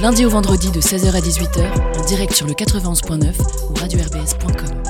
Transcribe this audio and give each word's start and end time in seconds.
du 0.00 0.04
lundi 0.04 0.24
au 0.24 0.30
vendredi 0.30 0.70
de 0.70 0.80
16h 0.80 1.14
à 1.14 1.20
18h, 1.20 1.98
en 1.98 2.04
direct 2.06 2.32
sur 2.32 2.46
le 2.46 2.54
91.9 2.54 3.34
ou 3.68 3.74
radio-rbs.com. 3.74 4.82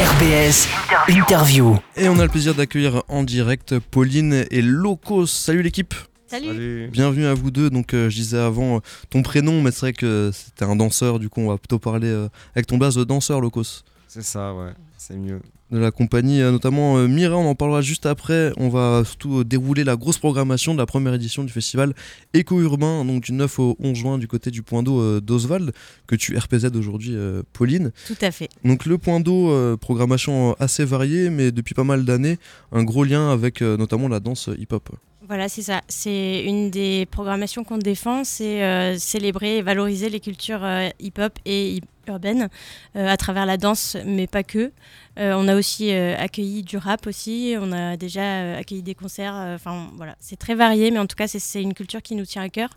RBS 0.00 0.68
Interview. 1.08 1.76
Et 1.96 2.08
on 2.08 2.18
a 2.18 2.22
le 2.22 2.30
plaisir 2.30 2.54
d'accueillir 2.54 3.02
en 3.08 3.24
direct 3.24 3.78
Pauline 3.78 4.46
et 4.50 4.62
Locos. 4.62 5.26
Salut 5.26 5.60
l'équipe 5.60 5.92
Salut. 6.28 6.88
Bienvenue 6.90 7.26
à 7.26 7.34
vous 7.34 7.50
deux. 7.50 7.68
Donc, 7.68 7.92
euh, 7.92 8.08
je 8.08 8.16
disais 8.16 8.38
avant 8.38 8.76
euh, 8.76 8.80
ton 9.10 9.22
prénom, 9.22 9.60
mais 9.60 9.70
c'est 9.70 9.80
vrai 9.80 9.92
que 9.92 10.30
c'était 10.32 10.64
un 10.64 10.76
danseur. 10.76 11.18
Du 11.18 11.28
coup, 11.28 11.42
on 11.42 11.48
va 11.48 11.58
plutôt 11.58 11.78
parler 11.78 12.08
euh, 12.08 12.28
avec 12.56 12.66
ton 12.66 12.78
blaze 12.78 12.94
de 12.94 13.04
danseur, 13.04 13.42
Locos. 13.42 13.82
C'est 14.08 14.22
ça, 14.22 14.54
ouais, 14.54 14.72
c'est 14.96 15.16
mieux. 15.16 15.42
De 15.72 15.78
la 15.78 15.90
compagnie, 15.90 16.42
euh, 16.42 16.52
notamment 16.52 16.98
euh, 16.98 17.08
Mira, 17.08 17.34
on 17.38 17.48
en 17.48 17.54
parlera 17.54 17.80
juste 17.80 18.04
après. 18.04 18.52
On 18.58 18.68
va 18.68 19.04
surtout 19.06 19.38
euh, 19.38 19.44
dérouler 19.44 19.84
la 19.84 19.96
grosse 19.96 20.18
programmation 20.18 20.74
de 20.74 20.78
la 20.78 20.84
première 20.84 21.14
édition 21.14 21.44
du 21.44 21.52
festival 21.52 21.94
Éco-Urbain, 22.34 23.06
donc 23.06 23.22
du 23.22 23.32
9 23.32 23.58
au 23.58 23.76
11 23.80 23.96
juin 23.96 24.18
du 24.18 24.28
côté 24.28 24.50
du 24.50 24.62
point 24.62 24.82
d'eau 24.82 25.00
euh, 25.00 25.20
d'Oswald, 25.22 25.72
que 26.06 26.14
tu 26.14 26.36
RPZ 26.36 26.76
aujourd'hui, 26.76 27.16
Pauline. 27.54 27.90
Tout 28.06 28.16
à 28.20 28.30
fait. 28.30 28.50
Donc 28.66 28.84
le 28.84 28.98
point 28.98 29.20
d'eau, 29.20 29.76
programmation 29.78 30.54
assez 30.58 30.84
variée, 30.84 31.30
mais 31.30 31.50
depuis 31.52 31.74
pas 31.74 31.84
mal 31.84 32.04
d'années, 32.04 32.36
un 32.70 32.84
gros 32.84 33.04
lien 33.04 33.30
avec 33.32 33.62
notamment 33.62 34.08
la 34.08 34.20
danse 34.20 34.50
hip-hop. 34.58 34.90
Voilà, 35.28 35.48
c'est 35.48 35.62
ça. 35.62 35.82
C'est 35.88 36.42
une 36.44 36.70
des 36.70 37.06
programmations 37.06 37.62
qu'on 37.62 37.78
défend, 37.78 38.24
c'est 38.24 38.64
euh, 38.64 38.98
célébrer 38.98 39.58
et 39.58 39.62
valoriser 39.62 40.10
les 40.10 40.18
cultures 40.18 40.64
euh, 40.64 40.88
hip-hop 40.98 41.38
et 41.46 41.80
urbaines 42.08 42.48
euh, 42.96 43.06
à 43.08 43.16
travers 43.16 43.46
la 43.46 43.56
danse, 43.56 43.96
mais 44.04 44.26
pas 44.26 44.42
que. 44.42 44.72
On 45.18 45.46
a 45.46 45.54
aussi 45.54 45.92
accueilli 45.92 46.62
du 46.62 46.78
rap 46.78 47.06
aussi, 47.06 47.54
on 47.60 47.70
a 47.70 47.98
déjà 47.98 48.56
accueilli 48.56 48.82
des 48.82 48.94
concerts. 48.94 49.34
Enfin 49.54 49.90
voilà, 49.96 50.16
c'est 50.20 50.36
très 50.38 50.54
varié, 50.54 50.90
mais 50.90 50.98
en 50.98 51.06
tout 51.06 51.16
cas 51.16 51.28
c'est- 51.28 51.62
une 51.62 51.74
culture 51.74 52.00
qui 52.00 52.14
nous 52.14 52.24
tient 52.24 52.40
à 52.42 52.48
cœur. 52.48 52.70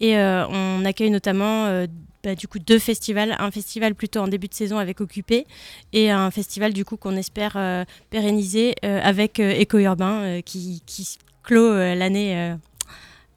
Et 0.00 0.16
on 0.18 0.84
accueille 0.84 1.10
notamment 1.10 1.86
bah, 2.24 2.34
du 2.34 2.48
coup 2.48 2.58
deux 2.58 2.80
festivals, 2.80 3.36
un 3.38 3.52
festival 3.52 3.94
plutôt 3.94 4.18
en 4.18 4.26
début 4.26 4.48
de 4.48 4.54
saison 4.54 4.76
avec 4.78 5.00
Occupé 5.00 5.46
et 5.92 6.10
un 6.10 6.32
festival 6.32 6.72
du 6.72 6.84
coup 6.84 6.96
qu'on 6.96 7.14
espère 7.16 7.56
pérenniser 8.10 8.74
avec 8.82 9.38
Éco 9.38 9.78
Urbain 9.78 10.40
qui, 10.44 10.82
qui 10.84 11.16
s- 11.48 11.54
clôt 11.54 11.72
euh, 11.72 11.94
l'année 11.94 12.36
euh, 12.36 12.54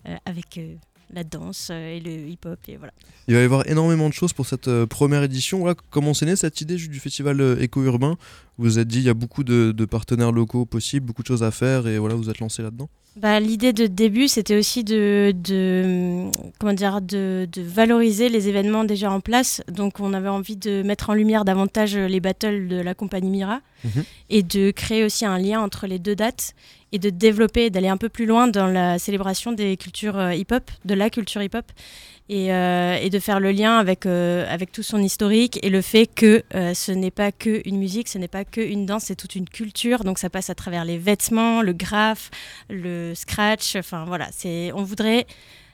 euh, 0.08 0.16
avec 0.26 0.58
euh, 0.58 0.76
la 1.14 1.24
danse 1.24 1.70
euh, 1.72 1.96
et 1.96 2.00
le 2.00 2.12
hip-hop 2.30 2.60
et 2.68 2.78
voilà. 2.78 2.94
Il 3.28 3.36
va 3.36 3.42
y 3.42 3.44
avoir 3.46 3.68
énormément 3.70 4.10
de 4.10 4.14
choses 4.14 4.34
pour 4.34 4.46
cette 4.46 4.68
euh, 4.68 4.86
première 4.86 5.24
édition. 5.24 5.60
Voilà, 5.60 5.76
comment 5.90 6.14
c'est 6.14 6.26
né 6.26 6.36
cette 6.36 6.60
idée 6.62 6.76
du 6.76 7.00
festival 7.00 7.40
euh, 7.42 7.62
éco-urbain 7.62 8.18
Vous 8.58 8.66
vous 8.66 8.80
êtes 8.80 8.88
dit 8.88 8.98
il 9.00 9.04
y 9.06 9.10
a 9.10 9.14
beaucoup 9.14 9.44
de, 9.44 9.72
de 9.72 9.86
partenaires 9.86 10.32
locaux 10.32 10.66
possibles, 10.66 11.06
beaucoup 11.06 11.22
de 11.24 11.28
choses 11.28 11.44
à 11.44 11.52
faire 11.52 11.88
et 11.88 11.98
voilà, 11.98 12.16
vous 12.16 12.30
êtes 12.30 12.40
lancé 12.40 12.62
là-dedans 12.64 12.90
Bah, 13.18 13.40
L'idée 13.40 13.74
de 13.74 13.88
début, 13.88 14.28
c'était 14.28 14.58
aussi 14.58 14.84
de, 14.84 15.34
de, 15.36 16.30
comment 16.60 16.74
dire, 16.74 17.02
de, 17.02 17.48
de 17.52 17.62
valoriser 17.62 18.30
les 18.30 18.48
événements 18.48 18.86
déjà 18.86 19.12
en 19.12 19.20
place. 19.20 19.62
Donc, 19.72 20.00
on 20.00 20.14
avait 20.14 20.30
envie 20.30 20.56
de 20.58 20.82
mettre 20.82 21.10
en 21.10 21.14
lumière 21.14 21.44
davantage 21.46 21.96
les 21.96 22.20
battles 22.22 22.68
de 22.68 22.78
la 22.82 22.94
compagnie 22.96 23.30
Mira 23.30 23.60
Mhm. 23.84 24.04
et 24.30 24.44
de 24.44 24.70
créer 24.70 25.04
aussi 25.04 25.26
un 25.26 25.40
lien 25.40 25.60
entre 25.60 25.88
les 25.88 25.98
deux 25.98 26.16
dates 26.16 26.54
et 26.92 27.00
de 27.00 27.10
développer, 27.10 27.70
d'aller 27.70 27.88
un 27.88 27.98
peu 27.98 28.10
plus 28.10 28.26
loin 28.26 28.48
dans 28.48 28.68
la 28.68 29.00
célébration 29.00 29.52
des 29.52 29.78
cultures 29.78 30.18
euh, 30.18 30.34
hip-hop, 30.34 30.70
de 30.86 30.94
la 30.94 31.10
culture 31.10 31.42
hip-hop. 31.42 31.66
Et, 32.30 32.54
euh, 32.54 32.96
et 32.96 33.10
de 33.10 33.20
faire 33.20 33.42
le 33.42 33.52
lien 33.52 33.78
avec, 33.78 34.06
euh, 34.06 34.46
avec 34.48 34.72
tout 34.72 34.84
son 34.84 35.00
historique 35.00 35.60
et 35.64 35.70
le 35.70 35.82
fait 35.82 36.08
que 36.08 36.44
euh, 36.56 36.74
ce 36.74 36.94
n'est 36.94 37.12
pas 37.12 37.34
que 37.34 37.62
une 37.68 37.78
musique, 37.78 38.08
ce 38.08 38.18
n'est 38.18 38.30
pas 38.30 38.46
que 38.46 38.62
une 38.62 38.86
danse, 38.86 39.06
c'est 39.06 39.16
toute 39.16 39.36
une 39.36 39.50
culture. 39.50 40.06
Donc 40.06 40.18
ça 40.18 40.30
passe 40.30 40.50
à 40.50 40.56
travers 40.56 40.86
les 40.86 40.98
vêtements, 40.98 41.62
le 41.62 41.74
graphe, 41.74 42.32
le 42.70 43.14
scratch. 43.16 43.76
Enfin 43.76 44.06
voilà, 44.06 44.30
on 44.74 44.84
voudrait, 44.84 45.28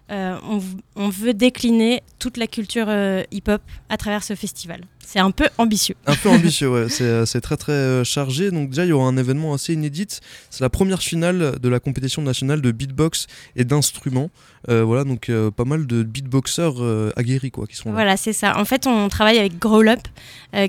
on, 0.09 0.59
on 0.95 1.09
veut 1.09 1.35
décliner 1.35 2.01
toute 2.17 2.37
la 2.37 2.47
culture 2.47 2.87
hip-hop 3.29 3.61
à 3.89 3.97
travers 3.97 4.23
ce 4.23 4.33
festival. 4.33 4.81
C'est 5.07 5.19
un 5.19 5.31
peu 5.31 5.47
ambitieux. 5.57 5.95
Un 6.05 6.15
peu 6.15 6.27
ambitieux, 6.37 6.69
ouais. 6.69 6.89
C'est, 6.89 7.05
euh, 7.05 7.39
très 7.41 7.55
très 7.55 7.71
euh, 7.71 8.03
chargé. 8.03 8.51
Donc 8.51 8.71
déjà, 8.71 8.83
il 8.83 8.89
y 8.89 8.91
aura 8.91 9.07
un 9.07 9.15
événement 9.15 9.53
assez 9.53 9.71
inédit. 9.71 10.19
C'est 10.49 10.59
la 10.59 10.69
première 10.69 11.01
finale 11.01 11.59
de 11.61 11.69
la 11.69 11.79
compétition 11.79 12.21
nationale 12.21 12.61
de 12.61 12.71
beatbox 12.71 13.27
et 13.55 13.63
d'instruments. 13.63 14.29
Euh, 14.69 14.83
voilà, 14.83 15.05
donc 15.05 15.29
euh, 15.29 15.49
pas 15.49 15.63
mal 15.63 15.87
de 15.87 16.03
beatboxers 16.03 16.83
euh, 16.83 17.13
aguerris 17.15 17.51
quoi, 17.51 17.67
qui 17.67 17.77
sont 17.77 17.87
là. 17.89 17.95
Voilà, 17.95 18.17
c'est 18.17 18.33
ça. 18.33 18.59
En 18.59 18.65
fait, 18.65 18.85
on 18.85 19.07
travaille 19.07 19.37
avec 19.37 19.57
Growl 19.57 19.87
Up, 19.87 20.01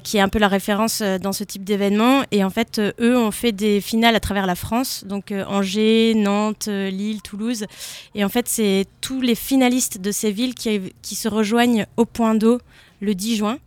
qui 0.05 0.19
est 0.19 0.21
un 0.21 0.29
peu 0.29 0.39
la 0.39 0.49
référence 0.49 1.03
dans 1.03 1.33
ce 1.33 1.43
type 1.43 1.65
d'événement. 1.65 2.23
Et 2.31 2.45
en 2.45 2.51
fait, 2.51 2.81
eux 3.01 3.17
ont 3.19 3.33
fait 3.33 3.51
des 3.51 3.81
finales 3.81 4.15
à 4.15 4.21
travers 4.21 4.47
la 4.47 4.55
France, 4.55 5.05
donc 5.05 5.33
Angers, 5.33 6.15
Nantes, 6.15 6.69
Lille, 6.69 7.23
Toulouse. 7.23 7.67
Et 8.15 8.25
en 8.25 8.29
fait, 8.29 8.49
c'est 8.49 8.87
tous 9.01 9.21
les 9.21 9.35
finalistes 9.35 10.01
de 10.01 10.13
ces 10.13 10.31
villes 10.31 10.55
qui, 10.55 10.93
qui 11.03 11.17
se 11.17 11.29
rejoignent 11.29 11.87
au 11.97 12.05
point 12.05 12.37
d'eau 12.37 12.61
le 13.01 13.15
10 13.15 13.37
juin 13.37 13.59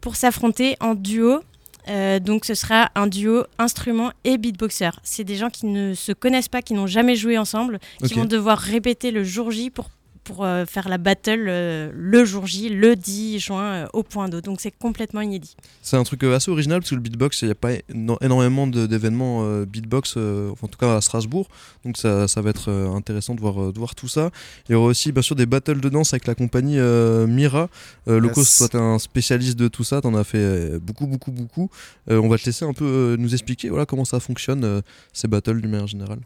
pour 0.00 0.16
s'affronter 0.16 0.76
en 0.80 0.94
duo. 0.94 1.42
Euh, 1.88 2.18
donc 2.18 2.44
ce 2.44 2.54
sera 2.54 2.90
un 2.94 3.06
duo 3.06 3.44
instrument 3.58 4.10
et 4.24 4.38
beatboxer. 4.38 4.90
C'est 5.02 5.24
des 5.24 5.36
gens 5.36 5.50
qui 5.50 5.66
ne 5.66 5.94
se 5.94 6.12
connaissent 6.12 6.48
pas, 6.48 6.62
qui 6.62 6.74
n'ont 6.74 6.86
jamais 6.86 7.16
joué 7.16 7.38
ensemble, 7.38 7.78
qui 8.04 8.14
vont 8.14 8.24
devoir 8.24 8.58
répéter 8.58 9.10
le 9.10 9.22
jour 9.24 9.50
J 9.50 9.70
pour 9.70 9.90
pour 10.26 10.44
euh, 10.44 10.66
faire 10.66 10.88
la 10.88 10.98
battle 10.98 11.46
euh, 11.48 11.90
le 11.94 12.24
jour 12.24 12.46
J, 12.46 12.68
le 12.68 12.96
10 12.96 13.38
juin, 13.38 13.62
euh, 13.62 13.86
au 13.92 14.02
point 14.02 14.28
d'eau. 14.28 14.40
Donc 14.40 14.60
c'est 14.60 14.72
complètement 14.72 15.20
inédit. 15.20 15.56
C'est 15.82 15.96
un 15.96 16.02
truc 16.02 16.22
euh, 16.24 16.34
assez 16.34 16.50
original 16.50 16.80
parce 16.80 16.90
que 16.90 16.96
le 16.96 17.00
beatbox, 17.00 17.42
il 17.42 17.44
n'y 17.46 17.52
a 17.52 17.54
pas 17.54 17.72
éno- 17.92 18.18
énormément 18.20 18.66
d'événements 18.66 19.44
euh, 19.44 19.64
beatbox, 19.64 20.14
euh, 20.16 20.50
en 20.60 20.66
tout 20.66 20.78
cas 20.78 20.96
à 20.96 21.00
Strasbourg. 21.00 21.48
Donc 21.84 21.96
ça, 21.96 22.26
ça 22.28 22.42
va 22.42 22.50
être 22.50 22.70
euh, 22.70 22.90
intéressant 22.90 23.34
de 23.36 23.40
voir, 23.40 23.62
euh, 23.62 23.72
de 23.72 23.78
voir 23.78 23.94
tout 23.94 24.08
ça. 24.08 24.30
Il 24.68 24.72
y 24.72 24.74
aura 24.74 24.86
aussi 24.88 25.12
bien 25.12 25.22
sûr 25.22 25.36
des 25.36 25.46
battles 25.46 25.80
de 25.80 25.88
danse 25.88 26.12
avec 26.12 26.26
la 26.26 26.34
compagnie 26.34 26.78
euh, 26.78 27.26
Mira. 27.26 27.68
Euh, 28.08 28.18
Locos, 28.18 28.40
Yes. 28.40 28.58
toi 28.58 28.68
tu 28.68 28.76
es 28.76 28.80
un 28.80 28.98
spécialiste 28.98 29.56
de 29.58 29.68
tout 29.68 29.84
ça, 29.84 30.00
tu 30.00 30.08
en 30.08 30.14
as 30.14 30.24
fait 30.24 30.38
euh, 30.38 30.78
beaucoup, 30.80 31.06
beaucoup, 31.06 31.30
beaucoup. 31.30 31.70
Euh, 32.10 32.20
on 32.20 32.28
va 32.28 32.36
te 32.36 32.44
laisser 32.46 32.64
un 32.64 32.72
peu 32.72 32.84
euh, 32.84 33.16
nous 33.16 33.32
expliquer 33.32 33.68
voilà, 33.68 33.86
comment 33.86 34.04
ça 34.04 34.18
fonctionne, 34.20 34.64
euh, 34.64 34.80
ces 35.12 35.28
battles 35.28 35.60
d'une 35.60 35.70
manière 35.70 35.86
générale. 35.86 36.18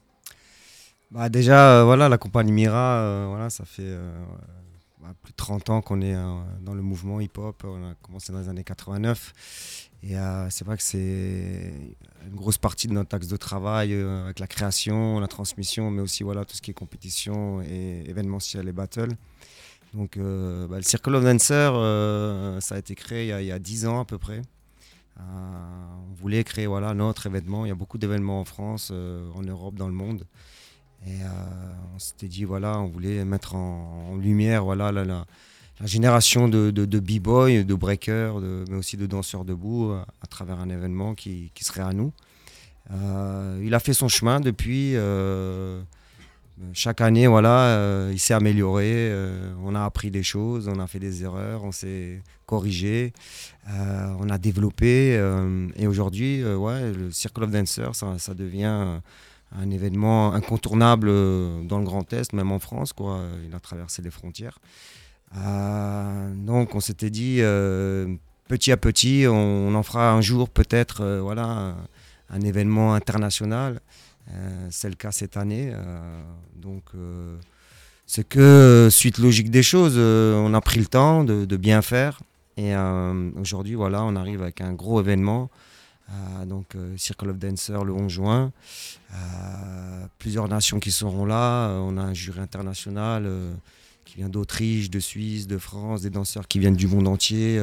Bah 1.10 1.28
déjà, 1.28 1.80
euh, 1.80 1.84
voilà, 1.84 2.08
la 2.08 2.18
compagnie 2.18 2.52
Mira, 2.52 3.00
euh, 3.00 3.26
voilà, 3.28 3.50
ça 3.50 3.64
fait 3.64 3.82
euh, 3.82 4.12
bah, 5.02 5.08
plus 5.24 5.32
de 5.32 5.36
30 5.36 5.68
ans 5.70 5.82
qu'on 5.82 6.02
est 6.02 6.14
dans 6.14 6.74
le 6.74 6.82
mouvement 6.82 7.20
hip-hop. 7.20 7.64
On 7.66 7.90
a 7.90 7.94
commencé 8.00 8.32
dans 8.32 8.38
les 8.38 8.48
années 8.48 8.62
89. 8.62 9.32
Et 10.02 10.14
c'est 10.48 10.64
vrai 10.64 10.76
que 10.76 10.82
c'est 10.82 11.74
une 12.26 12.34
grosse 12.34 12.58
partie 12.58 12.86
de 12.86 12.92
notre 12.92 13.14
axe 13.14 13.26
de 13.26 13.36
travail 13.36 13.92
avec 13.92 14.38
la 14.38 14.46
création, 14.46 15.20
la 15.20 15.26
transmission, 15.26 15.90
mais 15.90 16.00
aussi 16.00 16.22
voilà, 16.22 16.44
tout 16.44 16.56
ce 16.56 16.62
qui 16.62 16.70
est 16.70 16.74
compétition 16.74 17.60
et 17.60 18.04
événementiel 18.08 18.68
et 18.68 18.72
battle. 18.72 19.10
Donc 19.92 20.16
bah, 20.16 20.76
le 20.76 20.82
Circle 20.82 21.16
of 21.16 21.24
Dancer, 21.24 21.52
euh, 21.74 22.60
ça 22.60 22.76
a 22.76 22.78
été 22.78 22.94
créé 22.94 23.24
il 23.24 23.28
y 23.28 23.32
a, 23.32 23.42
il 23.42 23.46
y 23.48 23.52
a 23.52 23.58
10 23.58 23.86
ans 23.86 24.00
à 24.00 24.04
peu 24.04 24.16
près. 24.16 24.42
On 25.18 26.14
voulait 26.14 26.44
créer 26.44 26.66
voilà, 26.66 26.94
notre 26.94 27.26
événement. 27.26 27.66
Il 27.66 27.68
y 27.68 27.72
a 27.72 27.74
beaucoup 27.74 27.98
d'événements 27.98 28.40
en 28.40 28.44
France, 28.44 28.90
en 28.90 29.42
Europe, 29.42 29.74
dans 29.74 29.88
le 29.88 29.92
monde. 29.92 30.24
Et 31.06 31.22
euh, 31.22 31.26
on 31.94 31.98
s'était 31.98 32.28
dit, 32.28 32.44
voilà, 32.44 32.78
on 32.78 32.86
voulait 32.86 33.24
mettre 33.24 33.54
en, 33.54 34.16
lumière 34.16 34.64
voilà, 34.64 34.92
la, 34.92 35.24
génération 35.84 36.48
de, 36.48 36.70
de, 36.70 37.00
b-boys, 37.00 37.62
de 37.64 37.74
breakers, 37.74 38.38
mais 38.68 38.76
aussi 38.76 38.96
de 38.96 39.06
danseurs 39.06 39.44
debout 39.44 39.90
euh, 39.90 40.02
à 40.22 40.26
travers 40.26 40.60
un 40.60 40.68
événement 40.68 41.14
qui, 41.14 41.50
serait 41.60 41.80
à 41.80 41.92
nous. 41.92 42.12
Euh, 42.90 43.62
il 43.64 43.72
a 43.74 43.80
fait 43.80 43.94
son 43.94 44.08
chemin 44.08 44.40
depuis. 44.40 44.94
chaque 46.74 47.00
année, 47.00 47.26
voilà, 47.26 48.10
il 48.12 48.18
s'est 48.18 48.34
amélioré. 48.34 49.10
on 49.64 49.74
a 49.74 49.84
appris 49.84 50.10
des 50.10 50.22
choses, 50.22 50.68
on 50.68 50.80
a 50.80 50.86
fait 50.86 50.98
des 50.98 51.24
erreurs, 51.24 51.64
on 51.64 51.72
s'est 51.72 52.20
corrigé, 52.44 53.14
on 53.66 54.28
a 54.28 54.36
développé. 54.36 55.14
et 55.76 55.86
aujourd'hui, 55.86 56.44
ouais, 56.44 56.92
le 56.92 57.10
Circle 57.10 57.44
of 57.44 57.52
Dancers, 57.52 57.94
ça, 57.94 58.34
devient 58.34 59.00
un 59.52 59.70
événement 59.70 60.32
incontournable 60.32 61.08
euh, 61.10 61.62
dans 61.62 61.78
le 61.78 61.84
Grand 61.84 62.12
Est, 62.12 62.32
même 62.32 62.52
en 62.52 62.58
France. 62.58 62.92
Quoi. 62.92 63.22
Il 63.46 63.54
a 63.54 63.60
traversé 63.60 64.02
les 64.02 64.10
frontières. 64.10 64.58
Euh, 65.36 66.34
donc, 66.34 66.74
on 66.74 66.80
s'était 66.80 67.10
dit, 67.10 67.38
euh, 67.40 68.14
petit 68.48 68.72
à 68.72 68.76
petit, 68.76 69.26
on, 69.28 69.74
en 69.74 69.82
fera 69.82 70.12
un 70.12 70.20
jour 70.20 70.48
peut-être 70.48 71.04
voilà, 71.20 71.76
un, 72.30 72.40
événement 72.40 72.94
international. 72.94 73.80
C'est 74.70 74.88
le 74.88 74.94
cas 74.94 75.10
cette 75.10 75.36
année. 75.36 75.72
donc, 76.54 76.84
c'est 78.06 78.28
que 78.28 78.88
suite 78.90 79.18
logique 79.18 79.50
des 79.50 79.64
choses, 79.64 79.98
on 79.98 80.54
a 80.54 80.60
pris 80.60 80.78
le 80.78 80.86
temps 80.86 81.24
de, 81.24 81.44
de 81.44 81.56
bien 81.56 81.82
faire. 81.82 82.20
Et 82.56 82.74
aujourd'hui, 83.40 83.74
voilà, 83.74 84.04
on 84.04 84.14
arrive 84.14 84.42
avec 84.42 84.60
un 84.60 84.72
gros 84.72 85.00
événement. 85.00 85.50
Euh, 86.10 86.44
donc, 86.44 86.74
euh, 86.74 86.94
Circle 86.96 87.30
of 87.30 87.38
Dancer 87.38 87.84
le 87.84 87.92
11 87.92 88.10
juin. 88.10 88.52
Euh, 89.12 90.06
plusieurs 90.18 90.48
nations 90.48 90.80
qui 90.80 90.90
seront 90.90 91.24
là. 91.24 91.70
On 91.80 91.96
a 91.96 92.02
un 92.02 92.14
jury 92.14 92.40
international 92.40 93.28
qui 94.04 94.16
vient 94.16 94.28
d'Autriche, 94.28 94.90
de 94.90 94.98
Suisse, 95.00 95.46
de 95.46 95.58
France, 95.58 96.02
des 96.02 96.10
danseurs 96.10 96.48
qui 96.48 96.58
viennent 96.58 96.76
du 96.76 96.86
monde 96.86 97.08
entier. 97.08 97.60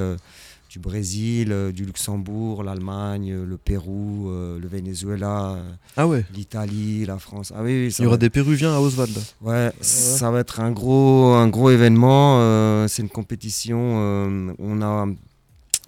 Du 0.69 0.79
Brésil, 0.79 1.71
du 1.73 1.85
Luxembourg, 1.85 2.61
l'Allemagne, 2.61 3.33
le 3.33 3.57
Pérou, 3.57 4.29
le 4.29 4.67
Venezuela, 4.67 5.57
Ah 5.95 6.07
ouais 6.07 6.25
l'Italie, 6.33 7.05
la 7.05 7.17
France. 7.17 7.53
Ah 7.55 7.63
oui, 7.63 7.93
Il 7.97 8.03
y 8.03 8.05
aura 8.05 8.17
des 8.17 8.29
Péruviens 8.29 8.73
à 8.73 8.79
Oswald. 8.79 9.17
Ouais, 9.41 9.71
ça 9.81 10.29
va 10.29 10.39
être 10.41 10.59
un 10.59 10.71
gros, 10.71 11.33
un 11.33 11.47
gros 11.47 11.71
événement. 11.71 12.87
c'est 12.87 13.01
une 13.01 13.09
compétition. 13.09 14.55
on 14.59 14.81
a 14.81 15.07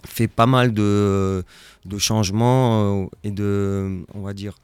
fait 0.06 0.28
pas 0.28 0.46
mal 0.46 0.72
de, 0.72 1.44
de 1.84 1.98
changements 1.98 3.02
euh, 3.02 3.06
et 3.24 3.30
de, 3.30 4.04
on 4.14 4.20
va 4.22 4.32
dire, 4.34 4.54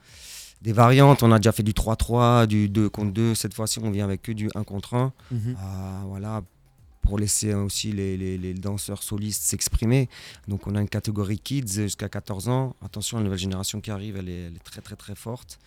des 0.62 0.73
variantes. 0.73 1.23
On 1.23 1.33
a 1.33 1.38
déjà 1.38 1.53
fait 1.53 1.62
du 1.62 1.73
3-3, 1.73 2.47
du 2.47 2.69
2 2.69 2.88
contre 2.88 3.12
2. 3.12 3.35
Cette 3.35 3.55
fois-ci, 3.55 3.79
on 3.83 3.91
vient 3.91 4.05
avec 4.05 4.23
que 4.23 4.33
du 4.33 4.50
1 4.55 4.65
contre 4.65 4.94
1. 4.94 5.12
Ah, 5.59 6.03
voilà, 6.06 6.43
pour 7.06 7.19
laisser 7.19 7.55
aussi 7.55 7.93
les, 7.93 8.55
danseurs 8.55 9.03
solistes 9.03 9.44
s'exprimer. 9.44 10.08
Donc 10.49 10.67
on 10.67 10.75
a 10.75 10.81
une 10.81 10.88
catégorie 10.88 11.38
kids 11.38 11.67
jusqu'à 11.69 12.08
14 12.08 12.49
ans. 12.49 12.75
Attention, 12.85 13.19
la 13.19 13.25
nouvelle 13.25 13.38
génération 13.38 13.81
qui 13.81 13.91
arrive, 13.91 14.17
elle 14.17 14.29
est, 14.29 14.50
très 14.64 14.81
très 14.81 14.97
très 14.97 15.14
forte. 15.14 15.58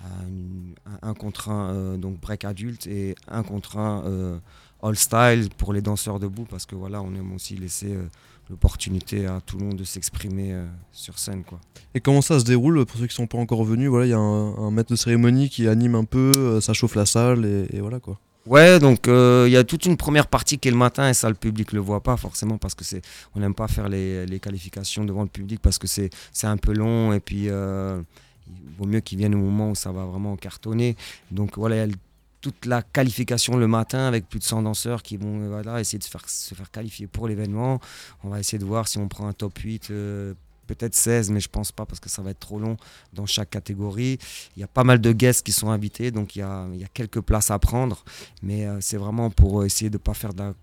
Euh, 0.00 0.88
un, 1.02 1.14
contre 1.14 1.48
un 1.48 1.70
euh, 1.70 1.96
donc 1.96 2.20
break 2.20 2.44
adulte 2.44 2.86
et 2.86 3.16
un 3.26 3.42
contre 3.42 3.78
un 3.78 4.04
euh, 4.04 4.38
all 4.80 4.96
style 4.96 5.48
pour 5.56 5.72
les 5.72 5.82
danseurs 5.82 6.20
debout 6.20 6.46
parce 6.48 6.66
que 6.66 6.76
voilà, 6.76 7.02
on 7.02 7.12
aime 7.14 7.32
aussi 7.32 7.56
laisser 7.56 7.92
euh, 7.92 8.04
l'opportunité 8.48 9.26
à 9.26 9.40
tout 9.44 9.58
le 9.58 9.64
monde 9.64 9.76
de 9.76 9.84
s'exprimer 9.84 10.56
sur 10.92 11.18
scène 11.18 11.44
quoi. 11.44 11.60
Et 11.94 12.00
comment 12.00 12.22
ça 12.22 12.38
se 12.40 12.44
déroule 12.44 12.86
pour 12.86 12.98
ceux 12.98 13.06
qui 13.06 13.14
sont 13.14 13.26
pas 13.26 13.38
encore 13.38 13.64
venus? 13.64 13.88
Voilà, 13.88 14.06
il 14.06 14.10
y 14.10 14.14
a 14.14 14.18
un, 14.18 14.70
maître 14.70 14.90
de 14.90 14.96
cérémonie 14.96 15.50
qui 15.50 15.68
anime 15.68 15.94
un 15.96 16.04
peu, 16.04 16.60
ça 16.60 16.72
chauffe 16.72 16.94
la 16.94 17.06
salle 17.06 17.44
et 17.44 17.80
voilà 17.80 18.00
quoi. 18.00 18.18
Ouais, 18.48 18.78
donc 18.78 19.08
euh, 19.08 19.44
il 19.46 19.52
y 19.52 19.58
a 19.58 19.64
toute 19.64 19.84
une 19.84 19.98
première 19.98 20.26
partie 20.26 20.58
qui 20.58 20.68
est 20.68 20.70
le 20.70 20.76
matin 20.76 21.10
et 21.10 21.12
ça 21.12 21.28
le 21.28 21.34
public 21.34 21.72
le 21.72 21.80
voit 21.80 22.02
pas 22.02 22.16
forcément 22.16 22.56
parce 22.56 22.74
que 22.74 22.82
c'est 22.82 23.02
on 23.34 23.40
n'aime 23.40 23.54
pas 23.54 23.68
faire 23.68 23.90
les, 23.90 24.40
qualifications 24.40 25.04
devant 25.04 25.20
le 25.20 25.28
public 25.28 25.60
parce 25.60 25.76
que 25.76 25.86
c'est 25.86 26.10
un 26.44 26.56
peu 26.56 26.72
long 26.72 27.12
et 27.12 27.20
puis 27.20 27.50
euh, 27.50 28.00
il 28.48 28.74
vaut 28.78 28.86
mieux 28.86 29.00
qu'ils 29.00 29.18
viennent 29.18 29.34
au 29.34 29.38
moment 29.38 29.72
où 29.72 29.74
ça 29.74 29.92
va 29.92 30.06
vraiment 30.06 30.34
cartonner. 30.36 30.96
Donc 31.30 31.58
voilà, 31.58 31.76
il 31.84 31.90
y 31.90 31.92
a 31.92 31.96
toute 32.40 32.64
la 32.64 32.80
qualification 32.80 33.58
le 33.58 33.66
matin 33.66 34.06
avec 34.06 34.26
plus 34.26 34.38
de 34.38 34.44
100 34.44 34.62
danseurs 34.62 35.02
qui 35.02 35.18
vont 35.18 35.42
euh, 35.42 35.48
voilà, 35.48 35.78
essayer 35.78 35.98
de 35.98 36.04
se 36.04 36.54
faire, 36.54 36.70
qualifier 36.70 37.06
pour 37.06 37.28
l'événement. 37.28 37.80
On 38.24 38.30
va 38.30 38.40
essayer 38.40 38.58
de 38.58 38.64
voir 38.64 38.88
si 38.88 38.96
on 38.96 39.08
prend 39.08 39.28
un 39.28 39.34
top 39.34 39.58
8, 39.58 39.90
euh, 39.90 40.32
peut-être 40.68 40.94
16, 40.94 41.30
mais 41.30 41.40
je 41.40 41.48
pense 41.48 41.72
pas 41.72 41.84
parce 41.86 41.98
que 41.98 42.08
ça 42.08 42.22
va 42.22 42.30
être 42.30 42.38
trop 42.38 42.58
long 42.60 42.76
dans 43.12 43.26
chaque 43.26 43.50
catégorie. 43.50 44.18
Il 44.56 44.60
y 44.60 44.62
a 44.62 44.68
pas 44.68 44.84
mal 44.84 45.00
de 45.00 45.10
guests 45.12 45.44
qui 45.44 45.52
sont 45.52 45.70
invités, 45.70 46.10
donc 46.12 46.36
il 46.36 46.40
y 46.40 46.42
a, 46.42 46.66
il 46.72 46.80
y 46.80 46.84
a 46.84 46.88
quelques 46.88 47.20
places 47.20 47.50
à 47.50 47.58
prendre. 47.58 48.04
Mais 48.42 48.66
euh, 48.66 48.78
c'est 48.80 48.96
vraiment 48.98 49.30
pour 49.30 49.60
euh, 49.62 49.64
essayer 49.66 49.90
de 49.90 49.96
ne 49.96 50.02
pas 50.02 50.14
faire 50.14 50.32
de 50.34 50.38
la 50.42 50.54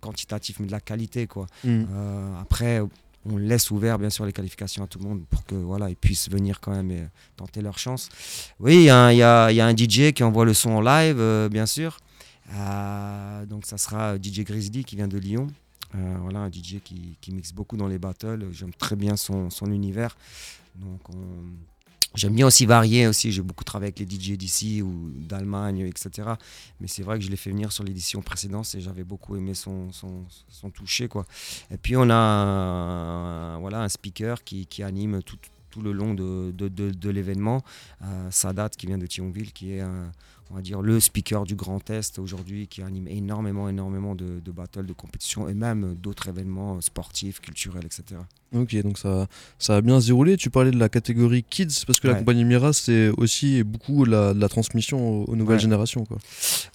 quantitatif, 0.00 0.60
mais 0.60 0.66
de 0.66 0.72
la 0.72 0.80
qualité. 0.80 1.26
Quoi. 1.26 1.46
Euh, 1.90 2.40
après, 2.40 2.80
on 3.28 3.36
laisse 3.38 3.72
ouvert, 3.72 3.98
bien 3.98 4.10
sûr, 4.10 4.24
les 4.24 4.32
qualifications 4.32 4.84
à 4.84 4.86
tout 4.86 5.00
le 5.00 5.04
monde 5.08 5.24
pour 5.28 5.44
que 5.44 5.56
voilà, 5.56 5.88
ils 5.90 5.96
puissent 5.96 6.30
venir 6.30 6.60
quand 6.60 6.70
même 6.70 6.90
et 6.92 7.00
euh, 7.00 7.06
tenter 7.36 7.60
leur 7.62 7.76
chance. 7.78 8.08
Oui, 8.60 8.76
il 8.76 8.82
y, 8.84 8.90
a 8.90 8.96
un- 9.06 9.10
il 9.12 9.16
y 9.18 9.22
a, 9.24 9.50
il 9.50 9.56
y 9.56 9.60
a 9.60 9.66
un 9.66 9.74
DJ 9.74 10.12
qui 10.12 10.22
envoie 10.22 10.44
le 10.44 10.54
son 10.54 10.70
en 10.70 10.80
live, 10.80 11.16
euh, 11.18 11.48
bien 11.48 11.66
sûr. 11.66 11.98
Donc, 13.48 13.66
ça 13.66 13.76
sera 13.78 14.16
DJ 14.16 14.40
Grizzly 14.44 14.84
qui 14.84 14.94
vient 14.96 15.08
de 15.08 15.18
Lyon. 15.18 15.48
Euh, 15.96 16.16
voilà, 16.20 16.40
un 16.40 16.50
DJ 16.50 16.80
qui, 16.82 17.32
mixe 17.32 17.52
beaucoup 17.52 17.76
dans 17.76 17.88
les 17.88 17.98
battles. 17.98 18.46
J'aime 18.52 18.72
très 18.74 18.96
bien 18.96 19.16
son, 19.16 19.48
univers. 19.66 20.16
J'aime 22.14 22.34
bien 22.34 22.46
aussi 22.46 22.66
varier 22.66 23.06
aussi. 23.06 23.32
J'ai 23.32 23.42
beaucoup 23.42 23.64
travaillé 23.64 23.92
avec 23.96 23.98
les 23.98 24.06
DJ 24.06 24.36
d'ici 24.38 24.82
ou 24.82 25.10
d'Allemagne, 25.14 25.80
etc. 25.80 26.28
Mais 26.80 26.88
c'est 26.88 27.02
vrai 27.02 27.18
que 27.18 27.24
je 27.24 27.30
l'ai 27.30 27.36
fait 27.36 27.50
venir 27.50 27.72
sur 27.72 27.84
l'édition 27.84 28.22
précédente 28.22 28.72
et 28.74 28.80
j'avais 28.80 29.04
beaucoup 29.04 29.36
aimé 29.36 29.54
son, 29.54 29.88
toucher. 30.74 31.08
Et 31.70 31.76
puis 31.76 31.96
on 31.96 32.08
a 32.10 32.14
un, 32.14 33.58
voilà, 33.58 33.82
un 33.82 33.88
speaker 33.88 34.44
qui, 34.44 34.82
anime 34.82 35.22
tout, 35.22 35.38
le 35.82 35.92
long 35.92 36.14
de 36.14 37.10
l'événement. 37.10 37.62
Euh, 38.02 38.30
Sadat 38.30 38.70
qui 38.70 38.86
vient 38.86 38.98
de 38.98 39.06
Thionville, 39.06 39.52
qui 39.52 39.72
est 39.72 39.80
un- 39.80 40.10
on 40.50 40.54
va 40.54 40.62
dire 40.62 40.80
le 40.82 41.00
speaker 41.00 41.44
du 41.44 41.54
Grand 41.56 41.90
Est 41.90 42.18
aujourd'hui, 42.18 42.68
qui 42.68 42.82
anime 42.82 43.08
énormément, 43.08 43.68
énormément 43.68 44.14
de, 44.14 44.40
de 44.44 44.50
battles, 44.52 44.86
de 44.86 44.92
compétitions 44.92 45.48
et 45.48 45.54
même 45.54 45.94
d'autres 46.00 46.28
événements 46.28 46.80
sportifs, 46.80 47.40
culturels, 47.40 47.84
etc. 47.84 48.20
Ok, 48.54 48.76
donc 48.82 48.96
ça, 48.96 49.26
ça 49.58 49.76
a 49.76 49.80
bien 49.80 50.00
se 50.00 50.06
dérouler. 50.06 50.36
Tu 50.36 50.50
parlais 50.50 50.70
de 50.70 50.78
la 50.78 50.88
catégorie 50.88 51.42
kids, 51.42 51.66
parce 51.86 51.98
que 51.98 52.06
la 52.06 52.14
compagnie 52.14 52.44
Mira, 52.44 52.72
c'est 52.72 53.10
aussi 53.16 53.64
beaucoup 53.64 54.04
la, 54.04 54.32
de 54.34 54.40
la 54.40 54.48
transmission 54.48 55.22
aux, 55.22 55.24
aux 55.24 55.36
nouvelles 55.36 55.56
Ouais. 55.56 55.62
générations. 55.62 56.04
Quoi. 56.04 56.18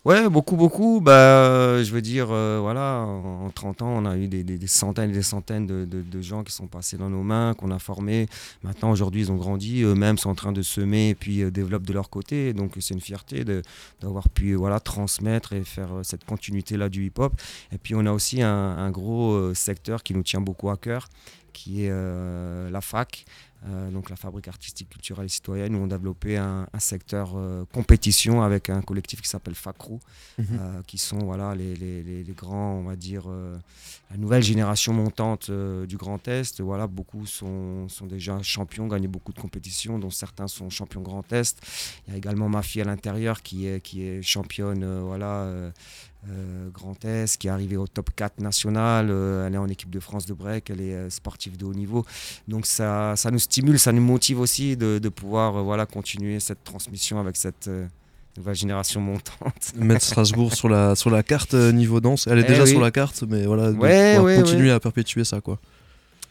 Ouais, 0.03 0.29
beaucoup, 0.29 0.57
beaucoup. 0.57 0.99
Bah, 1.01 1.13
euh, 1.13 1.83
je 1.83 1.91
veux 1.93 2.01
dire, 2.01 2.27
euh, 2.29 2.59
voilà, 2.61 2.99
en, 3.05 3.45
en 3.45 3.49
30 3.51 3.81
ans, 3.83 3.93
on 3.97 4.05
a 4.05 4.17
eu 4.17 4.27
des, 4.27 4.43
des- 4.43 4.57
des 4.57 4.67
centaines 4.67 5.11
et 5.11 5.13
des 5.13 5.21
centaines 5.21 5.65
de, 5.65 5.85
de- 5.85 6.01
de 6.01 6.21
gens 6.21 6.43
qui 6.43 6.51
sont 6.53 6.67
passés 6.67 6.97
dans 6.97 7.09
nos 7.09 7.23
mains, 7.23 7.53
qu'on 7.53 7.71
a 7.71 7.79
formés. 7.79 8.27
Maintenant, 8.63 8.91
aujourd'hui, 8.91 9.21
ils 9.21 9.31
ont 9.31 9.37
grandi, 9.37 9.81
eux-mêmes 9.83 10.17
sont 10.17 10.29
en 10.29 10.35
train 10.35 10.51
de 10.51 10.61
semer 10.61 11.09
et 11.09 11.15
puis 11.15 11.41
euh, 11.41 11.51
développent 11.51 11.87
de 11.87 11.93
leur 11.93 12.09
côté. 12.09 12.53
Donc, 12.53 12.73
c'est 12.79 12.93
une 12.93 13.01
fierté 13.01 13.45
de- 13.45 13.60
d'avoir 13.99 14.29
pu 14.29 14.55
voilà, 14.55 14.79
transmettre 14.79 15.53
et 15.53 15.63
faire 15.63 15.93
euh, 15.93 16.03
cette 16.03 16.25
continuité-là 16.25 16.89
du 16.89 17.05
hip-hop. 17.05 17.33
Et 17.71 17.77
puis, 17.77 17.95
on 17.95 18.05
a 18.05 18.11
aussi 18.11 18.41
un, 18.41 18.49
un 18.77 18.91
gros 18.91 19.33
euh, 19.33 19.53
secteur 19.53 20.03
qui 20.03 20.13
nous 20.13 20.23
tient 20.23 20.41
beaucoup 20.41 20.69
à 20.69 20.77
cœur, 20.77 21.07
qui 21.53 21.85
est 21.85 21.89
euh, 21.91 22.69
la 22.69 22.81
fac. 22.81 23.25
Euh, 23.67 23.91
donc 23.91 24.09
la 24.09 24.15
fabrique 24.15 24.47
artistique, 24.47 24.89
culturelle 24.89 25.27
et 25.27 25.29
citoyenne, 25.29 25.75
où 25.75 25.77
on 25.77 25.85
a 25.85 25.89
développé 25.89 26.35
un, 26.35 26.65
un 26.73 26.79
secteur 26.79 27.33
euh, 27.35 27.63
compétition 27.71 28.41
avec 28.41 28.71
un 28.71 28.81
collectif 28.81 29.21
qui 29.21 29.29
s'appelle 29.29 29.53
FACRU, 29.53 29.99
euh, 30.39 30.81
qui 30.87 30.97
sont 30.97 31.19
voilà, 31.19 31.53
les, 31.53 31.75
les- 31.75 32.01
les- 32.01 32.23
les 32.23 32.33
grands, 32.33 32.73
on 32.73 32.83
va 32.85 32.95
dire, 32.95 33.25
la 34.11 34.17
nouvelle 34.17 34.43
génération 34.43 34.91
montante 34.91 35.47
euh, 35.49 35.85
du 35.85 35.95
Grand 35.95 36.27
Est. 36.27 36.59
Voilà, 36.59 36.85
beaucoup 36.87 37.25
sont, 37.25 37.87
sont 37.87 38.05
déjà 38.05 38.41
champions, 38.41 38.87
gagnent 38.87 39.07
beaucoup 39.07 39.31
de 39.31 39.39
compétitions, 39.39 39.99
dont 39.99 40.09
certains 40.09 40.47
sont 40.47 40.69
champions 40.69 41.01
Grand 41.01 41.31
Est. 41.31 41.61
Il 42.07 42.11
y 42.11 42.15
a 42.15 42.17
également 42.17 42.49
ma 42.49 42.61
fille 42.61 42.81
à 42.81 42.85
l'intérieur 42.85 43.41
qui 43.41 43.67
est, 43.67 43.79
qui 43.79 44.03
est 44.03 44.21
championne 44.21 44.83
euh, 44.83 45.01
voilà, 45.01 45.45
euh, 46.27 46.69
Grand 46.73 47.05
Est, 47.05 47.37
qui 47.37 47.47
est 47.47 47.51
arrivée 47.51 47.77
au 47.77 47.87
top 47.87 48.09
4 48.13 48.41
national. 48.41 49.09
elle 49.09 49.55
est 49.55 49.57
en 49.57 49.69
équipe 49.69 49.89
de 49.89 49.99
France 50.01 50.25
de 50.25 50.33
break, 50.33 50.69
elle 50.69 50.81
est 50.81 51.09
sportive 51.09 51.55
de 51.55 51.65
haut 51.65 51.73
niveau. 51.73 52.05
Donc 52.49 52.65
ça, 52.65 53.15
ça 53.15 53.31
nous 53.31 53.39
stimule, 53.39 53.79
ça 53.79 53.93
nous 53.93 54.01
motive 54.01 54.41
aussi 54.41 54.75
de, 54.75 54.99
de 54.99 55.09
pouvoir 55.09 55.63
voilà, 55.63 55.85
continuer 55.85 56.41
cette 56.41 56.63
transmission 56.65 57.19
avec 57.19 57.37
cette 57.37 57.69
euh, 58.37 58.39
nouvelle 58.39 58.55
génération 58.55 59.01
montante. 59.01 59.73
Mettre 59.75 60.05
Strasbourg 60.05 60.53
sur 60.53 60.69
la, 60.69 60.95
sur 60.95 61.09
la 61.09 61.23
carte 61.23 61.53
euh, 61.53 61.71
niveau 61.71 61.99
danse. 62.01 62.27
Elle 62.27 62.39
est 62.39 62.45
Eh 62.45 62.47
déjà 62.49 62.63
oui. 62.63 62.69
sur 62.69 62.81
la 62.81 62.91
carte, 62.91 63.23
mais 63.27 63.45
voilà, 63.45 63.71
pouvoir 63.71 64.23
ouais, 64.23 64.37
continuer 64.37 64.69
ouais. 64.69 64.75
à 64.75 64.79
perpétuer 64.79 65.23
ça. 65.23 65.41
quoi. 65.41 65.59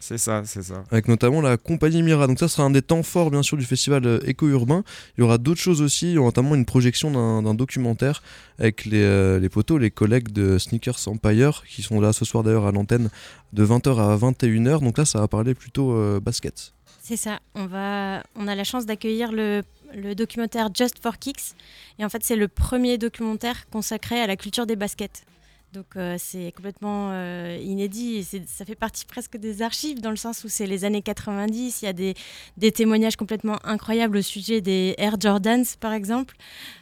C'est 0.02 0.17
ça, 0.17 0.43
c'est 0.47 0.62
ça. 0.62 0.82
avec 0.91 1.08
notamment 1.08 1.43
la 1.43 1.58
compagnie 1.58 2.02
Mira. 2.02 2.26
Donc 2.26 2.38
ça 2.38 2.49
sera 2.49 2.62
un 2.62 2.70
des 2.70 2.81
temps 2.81 3.02
forts 3.02 3.31
bien 3.31 3.43
sûr 3.43 3.58
du 3.58 3.67
festival 3.67 4.06
euh, 4.06 4.19
éco-urbain. 4.25 4.82
Il 5.17 5.20
y 5.20 5.25
aura 5.25 5.37
d'autres 5.37 5.61
choses 5.61 5.82
aussi, 5.82 6.06
il 6.06 6.14
y 6.14 6.19
aura 6.19 6.29
notamment 6.29 6.55
une 6.55 6.64
projection 6.64 7.10
d'un 7.10 7.43
d'un 7.43 7.53
documentaire 7.53 8.22
avec 8.58 8.86
les, 8.86 9.03
euh, 9.03 9.39
les 9.39 9.51
potos, 9.51 9.79
les 9.79 9.91
collègues 9.91 10.32
de 10.32 10.56
Sneakers 10.56 11.06
Empire 11.06 11.65
qui 11.69 11.82
sont 11.82 12.01
là 12.01 12.15
ce 12.15 12.25
soir 12.25 12.43
d'ailleurs 12.43 12.65
à 12.67 12.72
l'antenne 12.72 13.10
de 13.53 13.67
20h 13.67 13.98
à 14.01 14.17
21h. 14.17 14.81
Donc 14.81 14.96
là 14.96 15.05
ça 15.05 15.20
va 15.20 15.29
parler 15.29 15.55
plutôt 15.55 15.93
euh, 15.93 16.19
basket. 16.19 16.72
C'est 17.03 17.17
ça. 17.19 17.41
On, 17.55 17.67
va, 17.67 18.22
on 18.36 18.48
a 18.48 18.55
la 18.55 18.65
chance 18.65 18.86
d'accueillir 18.86 19.32
le, 19.32 19.63
le 19.94 20.15
documentaire 20.15 20.69
Just 20.75 21.01
for 21.03 21.19
Kicks. 21.19 21.55
Et 21.99 22.05
en 22.05 22.09
fait, 22.09 22.23
c'est 22.25 22.37
le 22.37 22.49
premier 22.49 22.99
documentaire 22.99 23.69
consacré 23.70 24.20
à 24.20 24.27
la 24.27 24.37
culture 24.37 24.67
des 24.67 24.77
baskets. 24.77 25.25
Donc 25.72 25.96
euh, 25.96 26.17
c'est 26.19 26.50
complètement 26.50 27.10
euh, 27.12 27.56
inédit 27.62 28.27
ça 28.46 28.65
fait 28.65 28.74
partie 28.74 29.05
presque 29.05 29.36
des 29.36 29.62
archives 29.62 30.00
dans 30.00 30.10
le 30.10 30.17
sens 30.17 30.43
où 30.43 30.48
c'est 30.48 30.67
les 30.67 30.84
années 30.84 31.03
90, 31.03 31.82
il 31.82 31.84
y 31.84 31.89
a 31.89 31.93
des, 31.93 32.15
des 32.56 32.72
témoignages 32.72 33.17
complètement 33.17 33.58
incroyables 33.65 34.17
au 34.17 34.22
sujet 34.22 34.60
des 34.60 34.94
Air 34.98 35.15
Jordans 35.20 35.65
par 35.79 35.93
exemple 35.93 36.36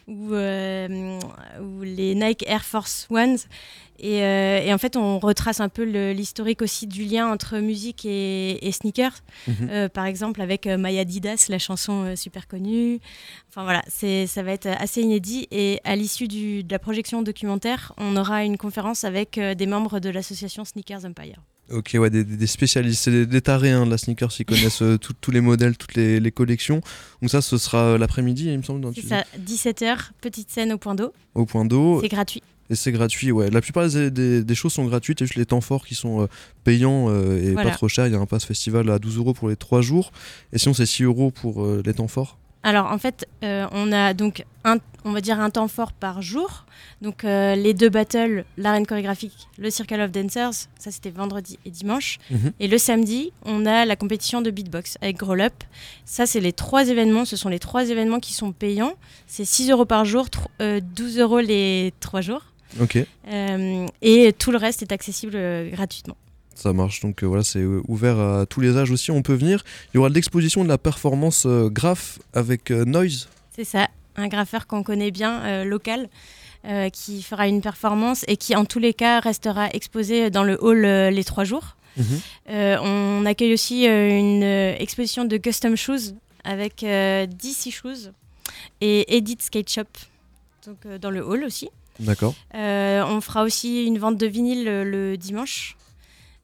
ou, 0.07 0.33
euh, 0.33 1.19
ou 1.61 1.83
les 1.83 2.15
Nike 2.15 2.45
Air 2.47 2.65
Force 2.65 3.07
Ones. 3.11 3.37
Et, 4.01 4.23
euh, 4.23 4.61
et 4.63 4.73
en 4.73 4.79
fait 4.79 4.97
on 4.97 5.19
retrace 5.19 5.61
un 5.61 5.69
peu 5.69 5.83
l'historique 6.13 6.63
aussi 6.63 6.87
du 6.87 7.05
lien 7.05 7.31
entre 7.31 7.59
musique 7.59 8.07
et, 8.07 8.67
et 8.67 8.73
sneakers. 8.73 9.19
Euh, 9.49 9.89
par 9.89 10.07
exemple 10.07 10.41
avec 10.41 10.67
My 10.67 10.99
Adidas, 10.99 11.47
la 11.49 11.59
chanson 11.59 12.15
super 12.17 12.47
connue. 12.49 13.01
Enfin 13.59 13.65
voilà, 13.65 13.83
ça 14.29 14.43
va 14.45 14.53
être 14.53 14.69
assez 14.69 15.01
inédit. 15.01 15.49
Et 15.51 15.81
à 15.83 15.97
l'issue 15.97 16.29
de 16.29 16.63
la 16.71 16.79
projection 16.79 17.23
documentaire, 17.23 17.93
on 17.99 18.17
aura 18.17 18.45
une 18.45 18.57
conférence 18.57 19.03
avec 19.03 19.37
euh, 19.37 19.57
des 19.57 19.67
membres 19.67 19.99
de 19.99 20.11
l'association 20.11 20.65
Sneakers 20.65 21.05
Empire. 21.05 21.43
Ok, 21.73 21.97
ouais, 21.99 22.09
des, 22.09 22.47
spécialistes, 22.47 23.03
c'est 23.03 23.11
des, 23.11 23.27
des 23.27 23.41
tarés 23.43 23.73
hein, 23.73 23.85
de 23.85 23.91
la 23.91 23.99
sneakers, 23.99 24.31
ils 24.39 24.45
connaissent 24.45 24.81
euh, 24.83 24.97
tout- 24.97 25.13
tous 25.21 25.33
les 25.33 25.41
modèles, 25.41 25.77
toutes 25.77 25.95
les, 25.97 26.21
les 26.21 26.31
collections. 26.31 26.81
Donc 27.21 27.31
ça, 27.33 27.43
ce 27.43 27.59
sera 27.59 27.79
euh, 27.79 27.99
l'après-midi, 27.99 28.45
il 28.49 28.59
me 28.59 28.63
semble, 28.63 28.89
C'est 28.95 29.03
ça, 29.09 29.25
17h, 29.45 30.11
petite 30.21 30.51
scène 30.53 30.73
au 30.73 30.79
point 30.79 30.95
d'eau. 30.95 31.13
au 31.35 31.45
point 31.45 31.65
d'eau. 31.65 31.99
C'est 32.01 32.09
gratuit. 32.09 32.43
Et 32.71 32.77
c'est 32.77 32.93
gratuit, 32.93 33.33
ouais. 33.33 33.51
La 33.51 33.61
plupart 33.61 33.89
des, 33.89 34.13
des- 34.13 34.45
des 34.45 34.55
choses 34.55 34.73
sont 34.73 34.85
gratuites, 34.85 35.19
il 35.19 35.23
y 35.23 35.25
a 35.25 35.27
juste 35.27 35.37
les 35.37 35.47
temps 35.47 35.61
forts 35.61 35.85
qui 35.85 35.97
sont 35.97 36.23
euh, 36.23 36.27
payants 36.63 37.07
euh, 37.09 37.43
et 37.43 37.55
Voilà. 37.55 37.71
pas 37.71 37.77
trop 37.77 37.89
chers. 37.89 38.07
Il 38.07 38.13
y 38.13 38.17
a 38.17 38.21
un 38.21 38.27
pass 38.27 38.45
festival 38.45 38.89
à 38.89 39.01
12 39.01 39.17
euros 39.17 39.35
pour 39.35 39.49
les 39.49 39.57
3 39.57 39.81
jours. 39.83 40.13
Et 40.53 40.59
sinon, 40.59 40.75
c'est 40.75 40.87
6 40.87 41.03
euros 41.03 41.33
pour 41.33 41.67
les 41.85 41.93
temps 41.95 42.07
forts. 42.07 42.39
Alors 42.63 42.91
en 42.91 42.99
fait, 42.99 43.27
euh, 43.45 43.67
on 43.73 43.93
a 43.93 44.15
donc 44.15 44.45
un, 44.65 44.79
on 45.05 45.13
va 45.13 45.21
dire 45.21 45.41
un 45.41 45.49
temps 45.51 45.69
fort 45.69 45.93
par 45.93 46.23
jour. 46.23 46.65
Donc 47.03 47.25
euh, 47.25 47.55
les 47.55 47.73
deux 47.73 47.89
battles, 47.89 48.45
l'arène 48.57 48.85
chorégraphique, 48.87 49.49
le 49.59 49.71
Circle 49.71 50.01
of 50.01 50.11
Dancers, 50.11 50.53
ça 50.79 50.91
c'était 50.91 51.11
vendredi 51.11 51.59
et 51.65 51.71
dimanche. 51.71 52.19
Mhm. 52.31 52.53
Et 52.59 52.67
le 52.69 52.77
samedi, 52.79 53.33
on 53.45 53.65
a 53.65 53.85
la 53.85 53.95
compétition 53.97 54.43
de 54.43 54.51
beatbox 54.51 54.99
avec 55.01 55.17
Growl 55.19 55.41
Up. 55.41 55.55
Ça 56.05 56.27
c'est 56.27 56.41
les 56.41 56.53
trois 56.53 56.89
événements, 56.89 57.25
ce 57.25 57.37
sont 57.37 57.49
les 57.49 57.61
trois 57.61 57.89
événements 57.89 58.21
qui 58.21 58.35
sont 58.35 58.53
payants. 58.53 58.95
C'est 59.27 59.45
6 59.45 59.71
euros 59.71 59.85
par 59.87 60.05
jour, 60.05 60.27
euh, 60.61 60.81
12 60.81 61.19
euros 61.21 61.41
les 61.41 61.93
trois 62.01 62.21
jours. 62.21 62.43
Ok, 62.81 62.99
Euh, 63.33 63.87
et 64.03 64.33
tout 64.35 64.51
le 64.51 64.59
reste 64.59 64.83
est 64.83 64.93
accessible 64.93 65.39
gratuitement. 65.71 66.17
Ça 66.59 66.73
marche. 66.73 67.01
Donc 67.01 67.23
euh, 67.23 67.27
voilà, 67.27 67.43
c'est 67.43 67.61
euh, 67.61 67.83
ouvert 67.89 68.19
à 68.19 68.47
tous 68.47 68.61
les 68.61 68.77
âges 68.77 68.91
aussi. 68.91 69.11
On 69.11 69.23
peut 69.23 69.35
venir. 69.35 69.65
Il 69.93 69.97
y 69.97 69.99
aura 69.99 70.09
de 70.09 70.15
l'exposition 70.15 70.65
de 70.65 70.69
la 70.69 70.79
performance 70.79 71.45
euh, 71.47 71.69
graph 71.69 72.19
avec 72.33 72.71
euh, 72.71 72.85
Noise. 72.85 73.29
C'est 73.55 73.65
ça, 73.65 73.89
un 74.17 74.29
graffeur 74.29 74.67
qu'on 74.67 74.83
connaît 74.83 75.11
bien, 75.11 75.65
local, 75.65 76.09
qui 76.93 77.23
fera 77.25 77.49
une 77.49 77.61
performance 77.61 78.25
et 78.29 78.37
qui, 78.37 78.55
en 78.55 78.65
tous 78.65 78.79
les 78.79 78.95
cas, 78.95 79.19
restera 79.19 79.69
exposé 79.71 80.31
dans 80.31 80.45
le 80.45 80.63
hall 80.63 80.83
les 81.13 81.25
trois 81.25 81.43
jours. 81.43 81.77
Mhm. 81.97 82.21
On 82.81 83.27
accueille 83.27 83.53
aussi 83.53 83.87
une 83.87 84.45
exposition 84.45 85.25
de 85.25 85.37
custom 85.39 85.75
shoes 85.75 86.15
avec 86.45 86.85
DC 86.85 87.73
Shoes 87.73 88.13
et 88.81 89.17
Edit 89.17 89.39
Skate 89.41 89.71
Shop 89.71 89.83
donc, 90.65 90.87
dans 91.01 91.11
le 91.11 91.27
hall 91.27 91.43
aussi. 91.43 91.69
D'accord. 92.01 92.35
Euh, 92.55 93.03
on 93.05 93.21
fera 93.21 93.43
aussi 93.43 93.85
une 93.85 93.99
vente 93.99 94.17
de 94.17 94.27
vinyle 94.27 94.65
le 94.65 95.17
dimanche. 95.17 95.77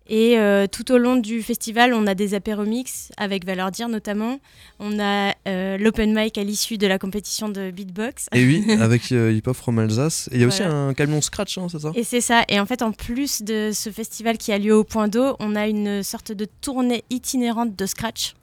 Et 0.07 0.39
euh, 0.39 0.67
tout 0.67 0.93
au 0.93 0.99
long 0.99 1.17
du 1.17 1.43
festival, 1.43 1.95
on 1.95 2.07
a 2.07 2.15
des 2.15 2.35
apéromix 2.35 3.11
avec 3.17 3.47
Valeur 3.47 3.71
Dire 3.71 3.89
notamment. 3.89 4.39
On 4.79 4.99
a 4.99 5.35
euh, 5.49 5.79
l'open 5.79 6.15
mic 6.15 6.37
à 6.37 6.45
l'issue 6.45 6.77
de 6.77 6.87
la 6.87 6.99
compétition 6.99 7.49
de 7.49 7.71
beatbox. 7.71 8.27
Et 8.35 8.45
oui, 8.45 8.65
avec 8.81 9.13
euh, 9.13 9.33
Hip 9.33 9.43
Hop 9.47 9.57
from 9.57 9.79
Alsace. 9.79 10.29
Et 10.31 10.37
il 10.37 10.41
y 10.43 10.45
a 10.45 10.47
aussi 10.47 10.63
un 10.63 10.93
camion 10.93 11.23
scratch, 11.23 11.57
hein, 11.57 11.69
c'est 11.71 11.81
ça? 11.81 11.93
Et 11.95 12.05
c'est 12.05 12.21
ça. 12.21 12.45
Et 12.49 12.61
en 12.61 12.67
fait, 12.67 12.83
en 12.83 12.93
plus 12.93 13.43
de 13.43 13.71
ce 13.73 13.91
festival 13.91 14.37
qui 14.37 14.53
a 14.53 14.59
lieu 14.59 14.75
au 14.75 14.85
Point 14.85 15.09
d'eau, 15.09 15.37
on 15.41 15.57
a 15.57 15.67
une 15.67 16.03
sorte 16.03 16.33
de 16.33 16.47
tournée 16.61 17.05
itinérante 17.11 17.75
de 17.75 17.87
scratch. 17.87 18.35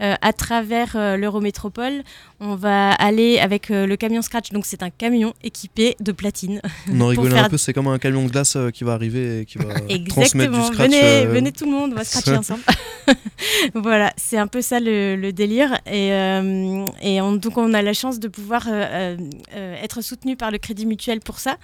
Euh, 0.00 0.14
à 0.22 0.32
travers 0.32 0.92
euh, 0.96 1.16
l'Eurométropole, 1.16 2.02
on 2.40 2.54
va 2.54 2.92
aller 2.92 3.38
avec 3.38 3.70
euh, 3.70 3.86
le 3.86 3.96
camion 3.96 4.22
Scratch. 4.22 4.50
Donc, 4.50 4.64
c'est 4.66 4.82
un 4.82 4.90
camion 4.90 5.34
équipé 5.42 5.96
de 6.00 6.12
platine. 6.12 6.60
On 6.90 7.00
en 7.02 7.06
rigolait 7.08 7.30
faire- 7.34 7.44
un 7.44 7.48
peu, 7.50 7.58
c'est 7.58 7.72
comme 7.72 7.88
un 7.88 7.98
camion 7.98 8.24
de 8.24 8.30
glace 8.30 8.56
qui 8.72 8.84
va 8.84 8.92
arriver 8.94 9.40
et 9.40 9.44
qui 9.44 9.58
va 9.58 9.74
transmettre 10.08 10.52
du 10.52 10.62
scratch. 10.62 10.90
venez, 10.90 11.26
venez 11.26 11.52
tout 11.52 11.66
le 11.66 11.72
monde, 11.72 11.92
on 11.92 11.96
va 11.96 12.04
scratcher 12.04 12.36
ensemble. 12.38 12.62
voilà, 13.74 14.12
c'est 14.16 14.38
un 14.38 14.46
peu 14.46 14.62
ça 14.62 14.80
le, 14.80 15.16
le 15.16 15.32
délire. 15.32 15.78
Et, 15.86 16.08
et 17.02 17.20
on- 17.20 17.32
donc, 17.32 17.58
on 17.58 17.74
a 17.74 17.82
la 17.82 17.92
chance 17.92 18.18
de 18.20 18.28
pouvoir 18.28 18.66
être 19.52 20.00
soutenu 20.02 20.36
par 20.36 20.50
le 20.50 20.58
Crédit 20.58 20.86
Mutuel 20.86 21.20
pour 21.20 21.38
ça, 21.38 21.56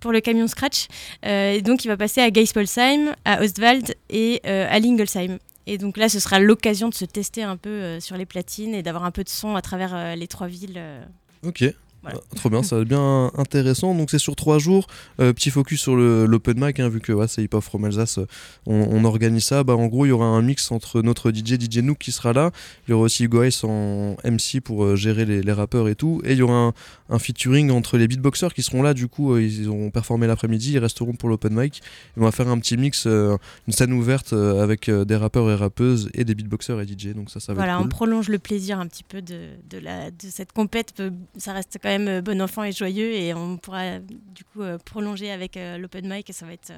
pour 0.00 0.12
le 0.12 0.20
camion 0.20 0.46
Scratch. 0.48 0.86
Et 1.22 1.62
donc, 1.62 1.84
il 1.84 1.88
va 1.88 1.96
passer 1.96 2.20
à 2.20 2.30
Geispolsheim, 2.30 3.14
à 3.24 3.42
Ostwald 3.42 3.94
et 4.10 4.40
à 4.44 4.78
Lingelsheim. 4.78 5.38
Et 5.70 5.76
donc 5.76 5.98
là, 5.98 6.08
ce 6.08 6.18
sera 6.18 6.40
l'occasion 6.40 6.88
de 6.88 6.94
se 6.94 7.04
tester 7.04 7.42
un 7.42 7.58
peu 7.58 7.68
euh, 7.68 8.00
sur 8.00 8.16
les 8.16 8.24
platines 8.24 8.74
et 8.74 8.82
d'avoir 8.82 9.04
un 9.04 9.10
peu 9.10 9.22
de 9.22 9.28
son 9.28 9.54
à 9.54 9.60
travers 9.60 9.94
euh, 9.94 10.14
les 10.14 10.26
trois 10.26 10.46
villes. 10.46 10.78
euh. 10.78 11.04
Ok. 11.42 11.62
Voilà. 12.02 12.18
Ah, 12.22 12.34
Trop 12.36 12.48
bien, 12.50 12.62
ça 12.62 12.76
va 12.76 12.82
être 12.82 12.88
bien 12.88 13.30
intéressant. 13.36 13.94
Donc 13.94 14.10
c'est 14.10 14.18
sur 14.18 14.36
trois 14.36 14.58
jours. 14.58 14.86
Euh, 15.20 15.32
petit 15.32 15.50
focus 15.50 15.80
sur 15.80 15.96
l'open 15.96 16.64
mic, 16.64 16.78
hein, 16.80 16.88
vu 16.88 17.00
que 17.00 17.12
ouais, 17.12 17.26
c'est 17.28 17.42
Hip 17.42 17.50
Hop 17.52 17.62
from 17.64 17.84
Alsace. 17.84 18.18
euh, 18.18 18.26
On, 18.66 18.74
on 18.90 19.04
organise 19.04 19.44
ça. 19.44 19.64
Bah, 19.64 19.74
en 19.76 19.86
gros, 19.86 20.06
il 20.06 20.10
y 20.10 20.12
aura 20.12 20.26
un 20.26 20.42
mix 20.42 20.70
entre 20.70 21.02
notre 21.02 21.30
DJ, 21.32 21.58
DJ 21.60 21.78
Nook 21.78 21.98
qui 21.98 22.12
sera 22.12 22.32
là. 22.32 22.50
Il 22.86 22.92
y 22.92 22.94
aura 22.94 23.04
aussi 23.04 23.24
Hugo 23.24 23.42
Ice 23.42 23.64
en 23.64 24.16
MC 24.24 24.60
pour 24.62 24.84
euh, 24.84 24.96
gérer 24.96 25.24
les, 25.24 25.42
les 25.42 25.52
rappeurs 25.52 25.88
et 25.88 25.94
tout. 25.96 26.20
Et 26.24 26.32
il 26.32 26.38
y 26.38 26.42
aura 26.42 26.54
un, 26.68 26.72
un 27.10 27.18
featuring 27.18 27.70
entre 27.70 27.98
les 27.98 28.06
beatboxers 28.06 28.54
qui 28.54 28.62
seront 28.62 28.82
là. 28.82 28.94
Du 28.94 29.08
coup, 29.08 29.34
euh, 29.34 29.42
ils 29.42 29.68
ont 29.68 29.90
performé 29.90 30.26
l'après-midi. 30.26 30.72
Ils 30.74 30.78
resteront 30.78 31.14
pour 31.14 31.28
l'open 31.28 31.52
mic. 31.54 31.78
Et 32.16 32.20
on 32.20 32.24
va 32.24 32.30
faire 32.32 32.48
un 32.48 32.58
petit 32.58 32.76
mix, 32.76 33.06
une 33.06 33.38
scène 33.72 33.92
ouverte 33.92 34.32
avec 34.32 34.88
des 34.90 35.16
rappeurs 35.16 35.50
et 35.50 35.54
rappeuses 35.54 36.10
et 36.14 36.24
des 36.24 36.34
beatboxers 36.34 36.80
et 36.80 36.86
DJ. 36.86 37.08
Donc 37.14 37.30
ça, 37.30 37.40
ça 37.40 37.52
va 37.52 37.58
Voilà, 37.64 37.74
être 37.78 37.84
on 37.84 37.88
prolonge 37.88 38.28
le 38.28 38.38
plaisir 38.38 38.78
un 38.78 38.86
petit 38.86 39.02
peu 39.04 39.20
de, 39.22 39.48
de, 39.68 39.78
la, 39.78 40.10
de 40.10 40.16
cette 40.30 40.52
compète. 40.52 41.02
Ça 41.36 41.52
reste 41.52 41.78
quand 41.82 41.87
même 41.88 42.08
euh, 42.08 42.20
bon 42.20 42.40
enfant 42.40 42.64
et 42.64 42.72
joyeux 42.72 43.12
et 43.12 43.34
on 43.34 43.56
pourra 43.56 43.98
du 43.98 44.44
coup 44.44 44.62
euh, 44.62 44.78
prolonger 44.78 45.30
avec 45.30 45.56
euh, 45.56 45.78
l'open 45.78 46.08
mic 46.08 46.28
et 46.30 46.32
ça 46.32 46.46
va 46.46 46.52
être 46.52 46.72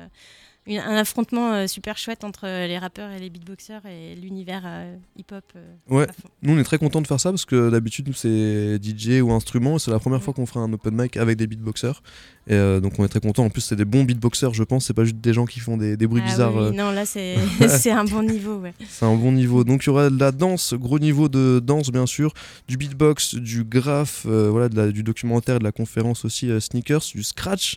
une- 0.67 0.79
un 0.79 0.97
affrontement 0.97 1.53
euh, 1.55 1.67
super 1.67 1.97
chouette 1.99 2.23
entre 2.25 2.47
euh, 2.47 2.67
les 2.67 2.79
rappeurs 2.79 3.11
et 3.11 3.19
les 3.19 3.31
beatboxers 3.31 3.81
et 3.87 4.15
l'univers 4.15 4.63
euh, 4.65 4.95
hip-hop. 5.17 5.45
Ouais. 5.89 6.07
Nous, 6.43 6.55
on 6.55 6.59
est 6.59 6.65
très 6.65 6.79
content 6.79 7.01
de 7.01 7.07
faire 7.07 7.19
ça 7.21 7.31
parce 7.31 7.45
que 7.45 7.71
d'habitude, 7.71 8.07
nous, 8.09 8.15
c'est 8.15 8.79
DJ 8.83 9.21
ou 9.23 9.33
instrument. 9.33 9.79
C'est 9.79 9.91
la 9.91 9.99
première 9.99 10.23
fois 10.23 10.35
qu'on 10.35 10.47
fera 10.47 10.61
un 10.61 10.73
open 10.73 10.95
mic 10.95 11.17
avec 11.17 11.37
des 11.39 11.47
beatboxers. 11.47 12.03
Et 12.47 12.81
donc, 12.81 12.95
on 12.99 13.05
est 13.05 13.09
très 13.09 13.21
content. 13.21 13.45
En 13.45 13.51
plus, 13.51 13.61
c'est 13.61 13.77
des 13.77 13.85
bons 13.85 14.03
beatboxers, 14.05 14.55
je 14.55 14.65
pense. 14.65 14.87
C'est 14.87 14.95
pas 14.95 15.05
juste 15.05 15.19
des 15.19 15.33
gens 15.33 15.45
qui 15.47 15.61
font 15.61 15.77
des, 15.77 15.97
des 15.97 16.07
bruits 16.07 16.23
Ah 16.25 16.29
bizarres. 16.31 16.57
oui, 16.71 16.77
non, 16.77 16.91
là 16.91 17.05
c'est 17.07 17.91
un 17.91 18.05
bon 18.05 18.23
niveau. 18.23 18.57
Ouais. 18.59 18.73
C'est 18.89 19.05
un 19.07 19.15
bon 19.15 19.31
niveau. 19.33 19.63
Donc, 19.65 19.85
il 19.85 19.87
y 19.87 19.91
aura 19.91 20.11
de 20.11 20.19
la 20.19 20.33
danse, 20.33 20.75
gros 20.75 20.99
niveau 20.99 21.29
de 21.29 21.61
danse, 21.65 21.91
bien 21.91 22.07
sûr, 22.07 22.33
du 22.67 22.77
beatbox, 22.77 23.35
du 23.37 23.65
graph, 23.65 24.25
euh, 24.27 24.49
voilà, 24.51 24.69
de 24.69 24.77
la- 24.77 24.91
du 24.91 25.03
documentaire, 25.03 25.59
de 25.59 25.65
la 25.65 25.73
conférence 25.73 26.25
aussi, 26.25 26.51
euh, 26.51 26.59
sneakers, 26.61 27.03
du 27.15 27.23
scratch. 27.23 27.77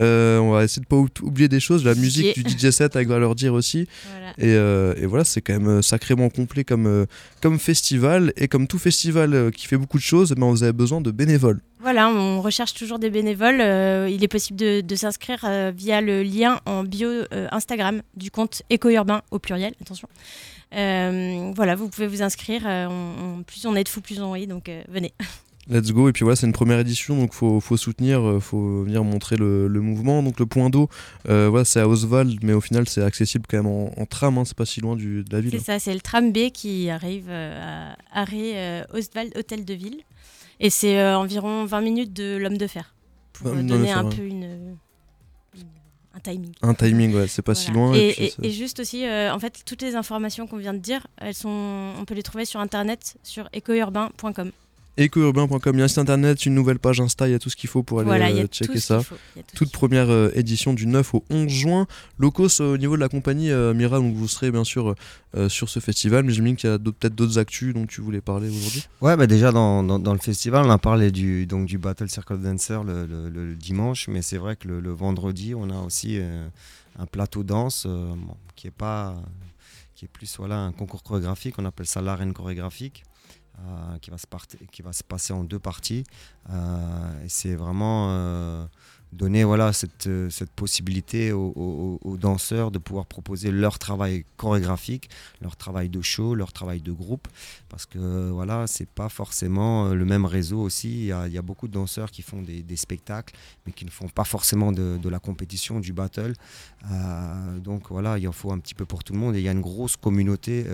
Euh, 0.00 0.38
on 0.38 0.50
va 0.52 0.64
essayer 0.64 0.82
de 0.82 0.86
pas 0.88 0.96
ou- 0.96 1.06
oublier 1.22 1.48
des 1.48 1.60
choses, 1.60 1.84
la 1.84 1.94
musique, 1.94 2.23
du 2.32 2.42
DJ 2.42 2.70
set 2.70 2.96
avec 2.96 3.08
Valeur 3.08 3.34
Dire 3.34 3.52
aussi. 3.54 3.86
Voilà. 4.10 4.30
Et, 4.38 4.56
euh, 4.56 4.94
et 4.96 5.06
voilà, 5.06 5.24
c'est 5.24 5.40
quand 5.42 5.52
même 5.52 5.68
euh, 5.68 5.82
sacrément 5.82 6.28
complet 6.30 6.64
comme, 6.64 6.86
euh, 6.86 7.06
comme 7.42 7.58
festival. 7.58 8.32
Et 8.36 8.48
comme 8.48 8.66
tout 8.66 8.78
festival 8.78 9.50
qui 9.54 9.66
fait 9.66 9.76
beaucoup 9.76 9.98
de 9.98 10.02
choses, 10.02 10.32
ben, 10.32 10.46
vous 10.48 10.62
avez 10.62 10.72
besoin 10.72 11.00
de 11.00 11.10
bénévoles. 11.10 11.60
Voilà, 11.80 12.08
on 12.08 12.40
recherche 12.40 12.72
toujours 12.72 12.98
des 12.98 13.10
bénévoles. 13.10 13.60
Euh, 13.60 14.08
il 14.10 14.24
est 14.24 14.28
possible 14.28 14.58
de, 14.58 14.80
de 14.80 14.96
s'inscrire 14.96 15.40
euh, 15.44 15.70
via 15.76 16.00
le 16.00 16.22
lien 16.22 16.58
en 16.64 16.82
bio 16.82 17.08
euh, 17.08 17.46
Instagram 17.50 18.00
du 18.16 18.30
compte 18.30 18.62
éco-urbain 18.70 19.20
au 19.30 19.38
pluriel. 19.38 19.74
Attention. 19.82 20.08
Voilà, 20.72 21.74
vous 21.76 21.88
pouvez 21.88 22.06
vous 22.06 22.22
inscrire. 22.22 22.62
On- 22.64 23.12
on- 23.38 23.42
plus 23.42 23.64
on 23.66 23.76
est 23.76 23.84
de 23.84 23.88
fous, 23.88 24.00
plus 24.00 24.20
on 24.20 24.32
rit. 24.32 24.46
Donc 24.46 24.70
venez. 24.88 25.12
Let's 25.68 25.92
go. 25.92 26.08
Et 26.08 26.12
puis 26.12 26.24
voilà, 26.24 26.36
c'est 26.36 26.46
une 26.46 26.52
première 26.52 26.78
édition, 26.78 27.16
donc 27.16 27.32
faut, 27.32 27.58
faut 27.60 27.76
soutenir, 27.78 28.20
euh, 28.20 28.38
faut 28.40 28.82
venir 28.82 29.02
montrer 29.02 29.36
le, 29.36 29.66
le 29.66 29.80
mouvement. 29.80 30.22
Donc 30.22 30.38
le 30.38 30.44
point 30.46 30.68
d'eau, 30.68 30.90
euh, 31.28 31.48
voilà, 31.48 31.64
c'est 31.64 31.80
à 31.80 31.88
Oswald, 31.88 32.38
mais 32.42 32.52
au 32.52 32.60
final, 32.60 32.86
c'est 32.88 33.02
accessible 33.02 33.46
quand 33.48 33.56
même 33.56 33.66
en, 33.66 33.90
en 33.98 34.04
tram, 34.06 34.36
hein, 34.36 34.44
c'est 34.44 34.56
pas 34.56 34.66
si 34.66 34.80
loin 34.80 34.94
du, 34.94 35.24
de 35.24 35.32
la 35.34 35.40
ville. 35.40 35.52
C'est 35.52 35.64
ça, 35.64 35.78
c'est 35.78 35.94
le 35.94 36.00
tram 36.00 36.32
B 36.32 36.50
qui 36.52 36.90
arrive 36.90 37.26
euh, 37.30 37.94
à 38.12 38.20
arrêt 38.20 38.86
Ostwald 38.92 39.32
Hôtel 39.38 39.64
de 39.64 39.74
Ville. 39.74 40.00
Et 40.60 40.68
c'est 40.70 40.98
euh, 41.00 41.16
environ 41.18 41.64
20 41.64 41.80
minutes 41.80 42.12
de 42.12 42.36
l'homme 42.36 42.58
de 42.58 42.66
fer. 42.66 42.94
Pour 43.32 43.48
20 43.48 43.52
euh, 43.52 43.54
minutes 43.56 43.68
d'Homme 43.70 43.78
de 43.80 43.82
donner 43.84 43.92
fer, 43.94 43.98
un 44.04 44.08
ouais. 44.10 44.16
peu 44.16 44.22
une, 44.22 44.42
une- 44.44 44.76
un 46.16 46.20
timing. 46.20 46.52
Un 46.62 46.74
timing, 46.74 47.14
ouais, 47.14 47.26
c'est 47.26 47.42
pas 47.42 47.54
si 47.56 47.70
loin. 47.72 47.92
Et, 47.94 48.08
et 48.10 48.12
puis 48.12 48.24
et- 48.24 48.30
c'est- 48.30 48.44
et 48.46 48.50
juste 48.50 48.80
aussi, 48.80 49.04
en 49.08 49.38
fait, 49.40 49.62
toutes 49.64 49.82
les 49.82 49.96
informations 49.96 50.46
qu'on 50.46 50.58
vient 50.58 50.74
de 50.74 50.78
dire, 50.78 51.06
elles 51.16 51.34
sont, 51.34 51.92
on 51.98 52.04
peut 52.04 52.14
les 52.14 52.22
trouver 52.22 52.44
sur 52.44 52.60
internet 52.60 53.16
sur 53.22 53.48
écourbain.com. 53.52 54.52
Écourbain.com, 54.96 55.74
il 55.74 55.78
y 55.78 55.82
a 55.82 55.84
un 55.84 55.88
site 55.88 55.98
internet, 55.98 56.46
une 56.46 56.54
nouvelle 56.54 56.78
page 56.78 57.00
Insta, 57.00 57.26
il 57.28 57.32
y 57.32 57.34
a 57.34 57.38
tout 57.40 57.50
ce 57.50 57.56
qu'il 57.56 57.68
faut 57.68 57.82
pour 57.82 57.98
aller 57.98 58.06
Voilà, 58.06 58.28
euh, 58.28 58.46
checker 58.46 58.78
ça. 58.78 59.00
Toute 59.56 59.72
première 59.72 60.08
euh, 60.08 60.30
édition 60.34 60.72
du 60.72 60.86
9 60.86 61.14
au 61.14 61.24
11 61.30 61.48
juin. 61.48 61.86
Locos 62.20 62.60
euh, 62.60 62.74
au 62.74 62.76
niveau 62.76 62.94
de 62.94 63.00
la 63.00 63.08
compagnie 63.08 63.50
euh, 63.50 63.74
Mira, 63.74 63.98
donc 63.98 64.14
vous 64.14 64.28
serez 64.28 64.52
bien 64.52 64.62
sûr 64.62 64.94
euh, 65.36 65.48
sur 65.48 65.68
ce 65.68 65.80
festival, 65.80 66.24
mais 66.24 66.32
j'imagine 66.32 66.54
qu'il 66.56 66.70
y 66.70 66.72
a 66.72 66.78
peut-être 66.78 67.14
d'autres 67.16 67.38
actus 67.38 67.74
dont 67.74 67.86
tu 67.86 68.02
voulais 68.02 68.20
parler 68.20 68.48
aujourd'hui. 68.48 68.86
Ouais, 69.00 69.16
bah 69.16 69.26
déjà 69.26 69.50
dans, 69.50 69.82
dans, 69.82 69.98
dans 69.98 70.12
le 70.12 70.20
festival, 70.20 70.64
on 70.64 70.70
a 70.70 70.78
parlé 70.78 71.10
du, 71.10 71.46
donc 71.46 71.66
du 71.66 71.76
Battle 71.78 72.08
Circle 72.08 72.38
Dancer 72.38 72.84
le, 72.84 73.04
le- 73.04 73.28
le- 73.28 73.46
le 73.46 73.54
dimanche, 73.56 74.06
mais 74.06 74.22
c'est 74.22 74.38
vrai 74.38 74.54
que 74.54 74.68
le, 74.68 74.78
le 74.80 74.92
vendredi, 74.92 75.54
on 75.56 75.70
a 75.70 75.80
aussi 75.82 76.18
euh, 76.20 76.46
un 77.00 77.06
plateau 77.06 77.42
danse 77.42 77.84
euh, 77.88 78.12
bon, 78.16 78.36
qui 78.54 78.68
est 78.68 78.70
pas 78.70 79.16
qui 79.96 80.04
est 80.04 80.08
plus 80.08 80.36
voilà 80.38 80.58
un 80.60 80.72
concours 80.72 81.02
chorégraphique, 81.02 81.54
on 81.58 81.64
appelle 81.64 81.86
ça 81.86 82.00
l'arène 82.00 82.32
chorégraphique. 82.32 83.02
Euh, 83.60 83.98
qui, 83.98 84.10
va 84.10 84.18
se 84.18 84.26
qui 84.72 84.82
va 84.82 84.92
se 84.92 85.04
passer 85.04 85.32
en 85.32 85.44
deux 85.44 85.60
parties. 85.60 86.04
Euh, 86.50 87.24
c'est 87.28 87.54
vraiment 87.54 88.08
euh, 88.10 88.66
donner 89.12 89.44
voilà, 89.44 89.72
cette, 89.72 90.08
cette 90.28 90.50
possibilité 90.50 91.32
aux, 91.32 92.16
danseurs 92.20 92.72
de 92.72 92.78
pouvoir 92.78 93.06
proposer 93.06 93.52
leur 93.52 93.78
travail 93.78 94.24
chorégraphique, 94.36 95.08
leur 95.40 95.56
travail 95.56 95.88
de 95.88 96.02
show, 96.02 96.34
leur 96.34 96.52
travail 96.52 96.80
de 96.80 96.90
groupe 96.90 97.28
parce 97.68 97.86
que 97.86 98.30
voilà, 98.30 98.66
c'est 98.66 98.88
pas 98.88 99.08
forcément 99.08 99.86
euh, 99.86 99.94
le 99.94 100.04
même 100.04 100.24
réseau 100.24 100.60
aussi. 100.60 100.90
Il 100.90 101.06
y 101.06 101.12
a, 101.12 101.42
beaucoup 101.42 101.68
de 101.68 101.72
danseurs 101.72 102.10
qui 102.10 102.22
font 102.22 102.42
des, 102.42 102.76
spectacles, 102.76 103.34
mais 103.66 103.72
qui 103.72 103.84
ne 103.84 103.90
font 103.90 104.08
pas 104.08 104.24
forcément 104.24 104.72
de, 104.72 105.08
la 105.08 105.18
compétition, 105.20 105.78
du 105.78 105.92
battle. 105.92 106.34
Donc 107.62 107.90
voilà, 107.90 108.18
il 108.18 108.26
en 108.26 108.32
faut 108.32 108.50
un 108.50 108.58
petit 108.58 108.74
peu 108.74 108.84
pour 108.84 109.04
tout 109.04 109.12
le 109.12 109.18
monde. 109.18 109.36
Et 109.36 109.38
il 109.38 109.44
y 109.44 109.48
a 109.48 109.52
une 109.52 109.60
grosse 109.60 109.96
communauté 109.96 110.66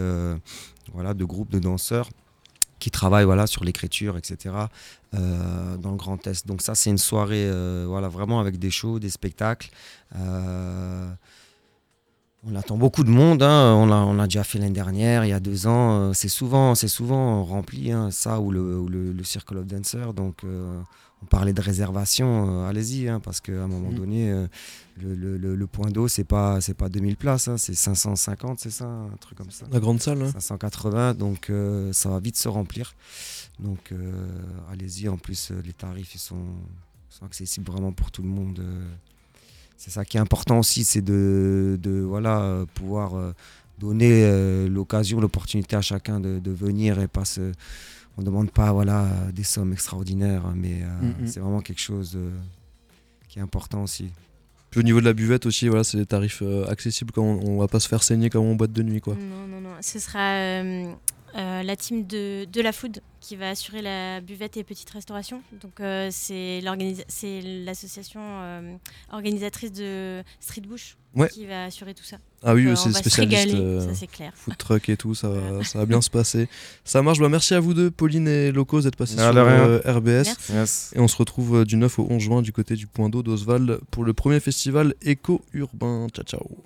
voilà, 0.93 1.15
de 1.15 1.25
groupes 1.25 1.51
de 1.51 1.59
danseurs 1.59 2.09
qui 2.81 2.91
travaillent 2.91 3.25
voilà, 3.27 3.47
sur 3.47 3.63
l'écriture, 3.63 4.17
etc. 4.17 4.55
euh, 5.15 5.77
dans 5.77 5.93
le 5.93 5.97
Grand 5.97 6.27
Est. 6.27 6.47
Donc 6.47 6.63
ça, 6.63 6.75
c'est 6.75 6.91
une 6.91 6.99
soirée 6.99 7.47
euh, 7.47 7.85
voilà, 7.87 8.09
vraiment 8.09 8.41
avec 8.41 8.59
des 8.59 8.71
shows, 8.71 8.99
des 8.99 9.11
spectacles. 9.11 9.71
On 12.43 12.55
attend 12.55 12.79
beaucoup 12.79 13.05
de 13.05 13.11
monde. 13.11 13.43
Hein. 13.43 13.75
On, 13.75 13.91
a, 13.93 13.97
on 13.97 14.19
a 14.19 14.25
déjà 14.25 14.45
fait 14.45 14.59
l'année 14.59 14.73
dernière, 14.73 15.27
il 15.27 15.29
y 15.29 15.33
a 15.33 15.41
deux 15.41 15.67
ans. 15.67 15.93
Euh, 15.93 16.13
c'est 16.15 16.29
souvent, 16.29 16.75
c'est 16.75 16.89
souvent 16.89 17.45
rempli, 17.45 17.93
hein, 17.93 18.11
ça 18.11 18.41
ou 18.41 18.51
le, 18.51 18.87
le, 18.89 19.25
Circle 19.25 19.59
of 19.59 19.67
Dancer. 19.67 20.15
Donc, 20.15 20.45
euh, 20.45 20.81
on 21.23 21.27
parlait 21.27 21.53
de 21.53 21.61
réservation. 21.61 22.63
Euh, 22.63 22.69
allez-y, 22.69 23.09
hein, 23.09 23.21
parce 23.21 23.43
qu'à 23.43 23.63
un 23.63 23.67
moment 23.67 23.91
mm. 23.91 23.95
donné, 23.95 24.47
le, 25.03 25.37
le, 25.37 25.67
point 25.67 25.91
d'eau, 25.91 26.09
c'est 26.09 26.25
pas, 26.25 26.63
c'est 26.63 26.73
pas 26.73 26.89
2000 26.89 27.19
places, 27.19 27.51
c'est 27.57 27.75
550, 27.75 28.59
c'est 28.59 28.71
ça, 28.71 28.87
un 28.87 29.17
truc 29.21 29.37
comme 29.37 29.51
ça. 29.51 29.67
La 29.71 29.79
grande 29.79 30.01
salle. 30.01 30.31
580, 30.33 31.15
donc 31.15 31.53
ça 31.93 32.09
va 32.09 32.21
vite 32.21 32.39
se 32.39 32.49
remplir. 32.49 32.95
Donc, 33.59 33.93
allez-y. 34.73 35.11
En 35.11 35.19
plus, 35.19 35.53
les 35.63 35.75
tarifs, 35.75 36.15
ils 36.15 36.19
sont, 36.19 36.47
sont 37.11 37.27
accessibles 37.27 37.71
vraiment 37.71 37.93
pour 37.93 38.11
tout 38.11 38.23
le 38.23 38.31
monde 38.31 38.63
c'est 39.81 39.91
ça 39.91 40.05
qui 40.05 40.19
est 40.19 40.21
important 40.21 40.59
aussi, 40.59 40.85
c'est 40.85 41.01
de, 41.01 42.05
voilà, 42.07 42.67
pouvoir 42.75 43.15
euh, 43.15 43.33
donner 43.79 44.25
euh, 44.25 44.69
l'occasion, 44.69 45.21
l'opportunité 45.21 45.75
à 45.75 45.81
chacun 45.81 46.21
de, 46.21 46.51
venir 46.51 47.01
et 47.01 47.09
pas 47.09 47.25
se, 47.25 47.53
on 48.19 48.21
ne 48.21 48.27
demande 48.27 48.51
pas 48.51 48.73
voilà, 48.73 49.09
des 49.33 49.43
sommes 49.43 49.73
extraordinaires, 49.73 50.53
mais 50.55 50.83
euh, 50.83 51.01
mm, 51.01 51.23
mm. 51.23 51.27
c'est 51.27 51.41
vraiment 51.41 51.63
quelque 51.63 51.81
chose 51.81 52.19
qui 53.29 53.39
est 53.39 53.43
important 53.43 53.83
aussi. 53.83 54.11
Puis 54.71 54.81
au 54.81 54.83
niveau 54.83 55.01
de 55.01 55.07
la 55.07 55.15
buvette 55.15 55.47
aussi, 55.47 55.67
voilà, 55.67 55.83
c'est 55.83 55.97
des 55.97 56.05
tarifs 56.05 56.43
accessibles 56.69 57.13
quand 57.13 57.25
on, 57.25 57.55
ne 57.55 57.59
va 57.59 57.67
pas 57.67 57.81
se 57.81 57.89
faire 57.89 58.03
saigner 58.03 58.29
comme 58.29 58.45
en 58.45 58.57
boîte 58.57 58.73
de 58.73 58.83
nuit. 58.83 59.01
Quoi. 59.01 59.15
Non, 59.15 59.49
non, 59.49 59.63
non. 59.63 59.77
Ce 59.81 59.99
sera 59.99 60.63
euh, 61.37 61.63
la 61.63 61.77
team 61.77 62.07
de, 62.07 62.45
de, 62.45 62.61
la 62.61 62.73
Food 62.73 63.01
qui 63.21 63.37
va 63.37 63.51
assurer 63.51 63.83
la 63.83 64.21
buvette 64.21 64.57
et 64.57 64.65
petite 64.65 64.91
restauration. 64.91 65.43
Donc 65.63 65.81
euh, 65.81 66.09
c'est 66.11 66.61
l'association 67.65 68.21
euh, 68.23 68.75
organisatrice 69.13 69.73
de 69.73 70.23
Street 70.41 70.63
Bush 70.63 70.97
qui 71.33 71.47
va 71.47 71.65
assurer 71.65 71.95
tout 71.95 72.05
ça. 72.05 72.19
Ah 72.43 72.55
oui, 72.55 72.69
c'est 72.77 72.93
spécialiste 72.93 73.57
food 74.35 74.57
truck 74.57 74.89
et 74.89 74.97
tout, 74.97 75.15
ça, 75.15 75.29
ça 75.63 75.79
va 75.81 75.87
bien 75.87 76.01
se 76.01 76.09
passer. 76.09 76.49
Ça 76.85 77.03
marche. 77.03 77.19
Bah, 77.19 77.29
merci 77.29 77.55
à 77.55 77.61
vous 77.61 77.75
deux, 77.75 77.91
Pauline 77.91 78.29
et 78.29 78.51
Locos, 78.53 78.83
d'être 78.83 78.97
passés 78.97 79.17
sur 79.17 79.29
RBS. 79.29 80.93
Et 80.95 81.01
on 81.01 81.09
se 81.09 81.17
retrouve 81.17 81.65
du 81.65 81.77
9 81.77 81.99
au 81.99 82.07
11 82.11 82.23
juin 82.23 82.43
du 82.43 82.53
côté 82.53 82.75
du 82.75 82.87
point 82.87 83.09
d'eau 83.09 83.23
d'Oswald 83.23 83.81
pour 83.91 84.05
le 84.05 84.15
premier 84.15 84.41
festival 84.41 84.95
éco-urbain. 85.03 86.09
Ciao, 86.13 86.25
ciao. 86.25 86.63